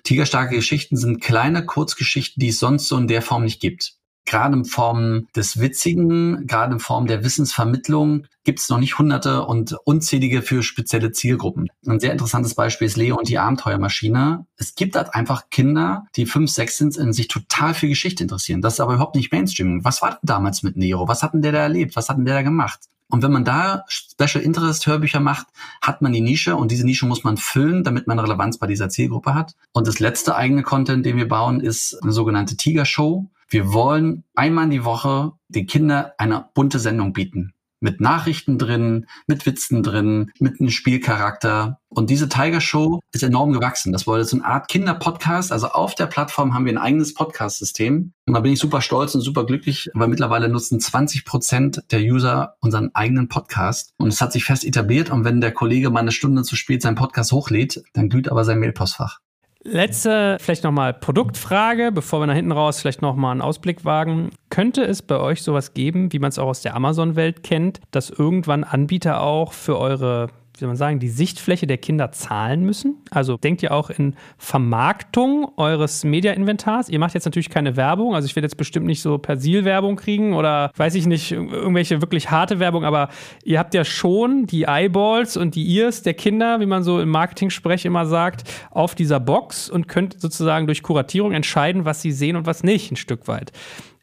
[0.03, 4.55] Tigerstarke Geschichten sind kleine Kurzgeschichten, die es sonst so in der Form nicht gibt gerade
[4.55, 9.75] in Form des Witzigen, gerade in Form der Wissensvermittlung gibt es noch nicht hunderte und
[9.85, 11.69] unzählige für spezielle Zielgruppen.
[11.85, 14.45] Ein sehr interessantes Beispiel ist Leo und die Abenteuermaschine.
[14.57, 18.61] Es gibt halt einfach Kinder, die fünf, sechs sind, in sich total für Geschichte interessieren.
[18.61, 19.83] Das ist aber überhaupt nicht Mainstream.
[19.85, 21.07] Was war denn damals mit Nero?
[21.07, 21.95] Was hat denn der da erlebt?
[21.95, 22.81] Was hat denn der da gemacht?
[23.13, 25.45] Und wenn man da Special Interest Hörbücher macht,
[25.83, 28.89] hat man die Nische und diese Nische muss man füllen, damit man Relevanz bei dieser
[28.89, 29.53] Zielgruppe hat.
[29.71, 33.29] Und das letzte eigene Content, den wir bauen, ist eine sogenannte Tiger Show.
[33.47, 37.52] Wir wollen einmal in die Woche den Kindern eine bunte Sendung bieten.
[37.83, 41.79] Mit Nachrichten drin, mit Witzen drin, mit einem Spielcharakter.
[41.89, 43.91] Und diese Tiger Show ist enorm gewachsen.
[43.91, 45.51] Das wurde so eine Art Kinderpodcast.
[45.51, 48.13] Also auf der Plattform haben wir ein eigenes Podcast-System.
[48.25, 51.99] Und da bin ich super stolz und super glücklich, weil mittlerweile nutzen 20 Prozent der
[51.99, 53.91] User unseren eigenen Podcast.
[53.97, 55.11] Und es hat sich fest etabliert.
[55.11, 58.45] Und wenn der Kollege mal eine Stunde zu spät seinen Podcast hochlädt, dann glüht aber
[58.45, 59.19] sein Mailpostfach.
[59.65, 64.31] Letzte, vielleicht nochmal Produktfrage, bevor wir nach hinten raus vielleicht nochmal einen Ausblick wagen.
[64.49, 68.09] Könnte es bei euch sowas geben, wie man es auch aus der Amazon-Welt kennt, dass
[68.09, 72.97] irgendwann Anbieter auch für eure wie soll man sagen, die Sichtfläche der Kinder zahlen müssen?
[73.09, 76.89] Also denkt ihr auch in Vermarktung eures Media-Inventars?
[76.89, 80.33] Ihr macht jetzt natürlich keine Werbung, also ich werde jetzt bestimmt nicht so Persil-Werbung kriegen
[80.33, 83.09] oder weiß ich nicht, irgendwelche wirklich harte Werbung, aber
[83.43, 87.09] ihr habt ja schon die Eyeballs und die Ears der Kinder, wie man so im
[87.09, 92.35] Marketing-Sprech immer sagt, auf dieser Box und könnt sozusagen durch Kuratierung entscheiden, was sie sehen
[92.35, 93.51] und was nicht, ein Stück weit.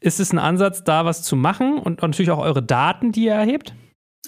[0.00, 3.34] Ist es ein Ansatz, da was zu machen und natürlich auch eure Daten, die ihr
[3.34, 3.74] erhebt?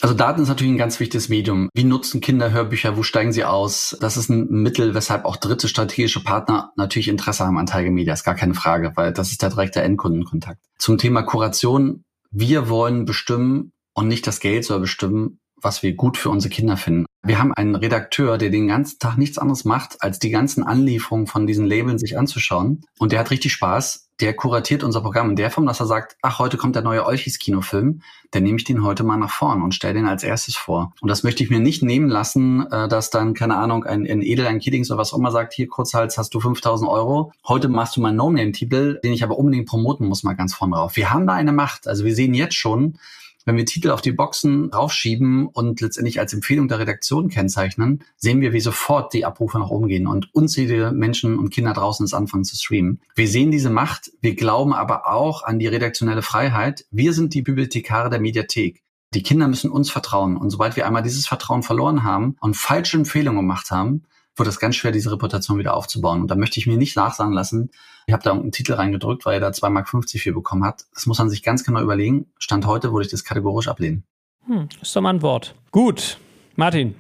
[0.02, 1.68] Also Daten ist natürlich ein ganz wichtiges Medium.
[1.74, 2.96] Wie nutzen Kinder Hörbücher?
[2.96, 3.96] Wo steigen sie aus?
[4.00, 8.12] Das ist ein Mittel, weshalb auch dritte strategische Partner natürlich Interesse haben an Tiger.
[8.12, 10.58] Ist gar keine Frage, weil das ist der direkte Endkundenkontakt.
[10.76, 12.02] Zum Thema Kuration.
[12.32, 16.76] Wir wollen bestimmen und nicht das Geld soll bestimmen, was wir gut für unsere Kinder
[16.76, 17.06] finden.
[17.22, 21.28] Wir haben einen Redakteur, der den ganzen Tag nichts anderes macht, als die ganzen Anlieferungen
[21.28, 22.84] von diesen Labeln sich anzuschauen.
[22.98, 24.08] Und der hat richtig Spaß.
[24.20, 27.04] Der kuratiert unser Programm in der Form, dass er sagt, ach, heute kommt der neue
[27.06, 30.92] Olchis-Kinofilm, dann nehme ich den heute mal nach vorn und stelle den als erstes vor.
[31.00, 34.22] Und das möchte ich mir nicht nehmen lassen, äh, dass dann, keine Ahnung, ein, ein
[34.22, 37.68] Edel, ein Kiddings oder was auch immer sagt, hier Kurzhals hast du 5000 Euro, heute
[37.68, 40.96] machst du mal einen No-Name-Titel, den ich aber unbedingt promoten muss, mal ganz vorne drauf.
[40.96, 41.88] Wir haben da eine Macht.
[41.88, 42.98] Also wir sehen jetzt schon,
[43.44, 48.40] wenn wir Titel auf die Boxen raufschieben und letztendlich als Empfehlung der Redaktion kennzeichnen, sehen
[48.40, 52.14] wir, wie sofort die Abrufe nach oben gehen und unzählige Menschen und Kinder draußen es
[52.14, 53.00] anfangen zu streamen.
[53.14, 56.86] Wir sehen diese Macht, wir glauben aber auch an die redaktionelle Freiheit.
[56.90, 58.82] Wir sind die Bibliothekare der Mediathek.
[59.14, 60.36] Die Kinder müssen uns vertrauen.
[60.36, 64.04] Und sobald wir einmal dieses Vertrauen verloren haben und falsche Empfehlungen gemacht haben,
[64.36, 66.22] wird es ganz schwer, diese Reputation wieder aufzubauen.
[66.22, 67.70] Und da möchte ich mir nicht nachsagen lassen,
[68.06, 70.86] ich habe da einen Titel reingedrückt, weil er da 2,50 Mark für bekommen hat.
[70.94, 72.26] Das muss man sich ganz genau überlegen.
[72.38, 74.04] Stand heute würde ich das kategorisch ablehnen.
[74.46, 75.54] Hm, ist doch mal ein Wort.
[75.70, 76.18] Gut,
[76.56, 76.94] Martin,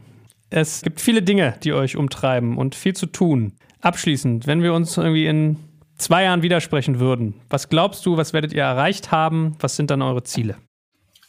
[0.50, 3.52] es gibt viele Dinge, die euch umtreiben und viel zu tun.
[3.80, 5.56] Abschließend, wenn wir uns irgendwie in
[5.96, 9.56] zwei Jahren widersprechen würden, was glaubst du, was werdet ihr erreicht haben?
[9.60, 10.56] Was sind dann eure Ziele?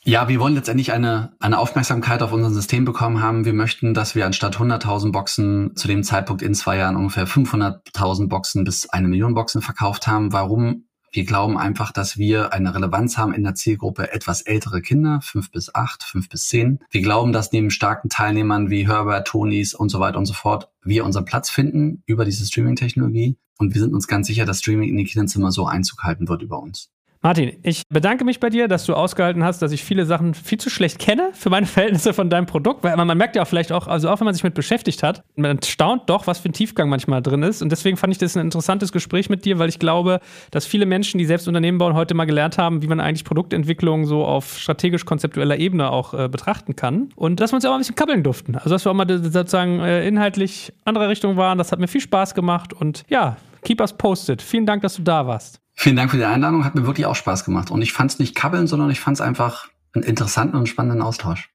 [0.06, 3.46] Ja, wir wollen letztendlich eine, eine Aufmerksamkeit auf unser System bekommen haben.
[3.46, 8.28] Wir möchten, dass wir anstatt 100.000 Boxen zu dem Zeitpunkt in zwei Jahren ungefähr 500.000
[8.28, 10.34] Boxen bis eine Million Boxen verkauft haben.
[10.34, 10.88] Warum?
[11.14, 15.52] Wir glauben einfach, dass wir eine Relevanz haben in der Zielgruppe etwas ältere Kinder, fünf
[15.52, 16.80] bis acht, fünf bis zehn.
[16.92, 20.70] Wir glauben, dass neben starken Teilnehmern wie Herbert, Tonys und so weiter und so fort
[20.84, 23.38] wir unseren Platz finden über diese Streaming-Technologie.
[23.58, 26.42] Und wir sind uns ganz sicher, dass Streaming in die Kinderzimmer so Einzug halten wird
[26.42, 26.93] über uns.
[27.26, 30.58] Martin, ich bedanke mich bei dir, dass du ausgehalten hast, dass ich viele Sachen viel
[30.58, 32.84] zu schlecht kenne für meine Verhältnisse von deinem Produkt.
[32.84, 35.24] Weil man, merkt ja auch vielleicht auch, also auch wenn man sich mit beschäftigt hat,
[35.38, 37.62] man staunt doch, was für ein Tiefgang manchmal drin ist.
[37.62, 40.20] Und deswegen fand ich das ein interessantes Gespräch mit dir, weil ich glaube,
[40.52, 44.06] dass viele Menschen, die selbst Unternehmen bauen, heute mal gelernt haben, wie man eigentlich Produktentwicklung
[44.06, 47.08] so auf strategisch-konzeptueller Ebene auch äh, betrachten kann.
[47.16, 48.58] Und dass wir uns ja auch ein bisschen kabbeln durften.
[48.58, 51.58] Also, dass wir auch mal sozusagen äh, inhaltlich andere Richtung waren.
[51.58, 52.74] Das hat mir viel Spaß gemacht.
[52.74, 54.42] Und ja, keep us posted.
[54.42, 55.63] Vielen Dank, dass du da warst.
[55.76, 57.72] Vielen Dank für die Einladung, hat mir wirklich auch Spaß gemacht.
[57.72, 61.02] Und ich fand es nicht kabbeln, sondern ich fand es einfach einen interessanten und spannenden
[61.02, 61.50] Austausch.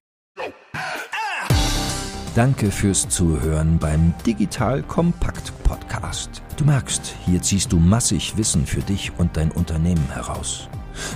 [2.34, 6.42] Danke fürs Zuhören beim Digital Kompakt Podcast.
[6.56, 10.68] Du merkst, hier ziehst du massig Wissen für dich und dein Unternehmen heraus.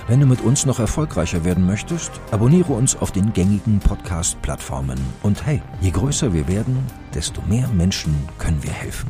[0.07, 4.99] Wenn du mit uns noch erfolgreicher werden möchtest, abonniere uns auf den gängigen Podcast-Plattformen.
[5.21, 6.77] Und hey, je größer wir werden,
[7.13, 9.09] desto mehr Menschen können wir helfen.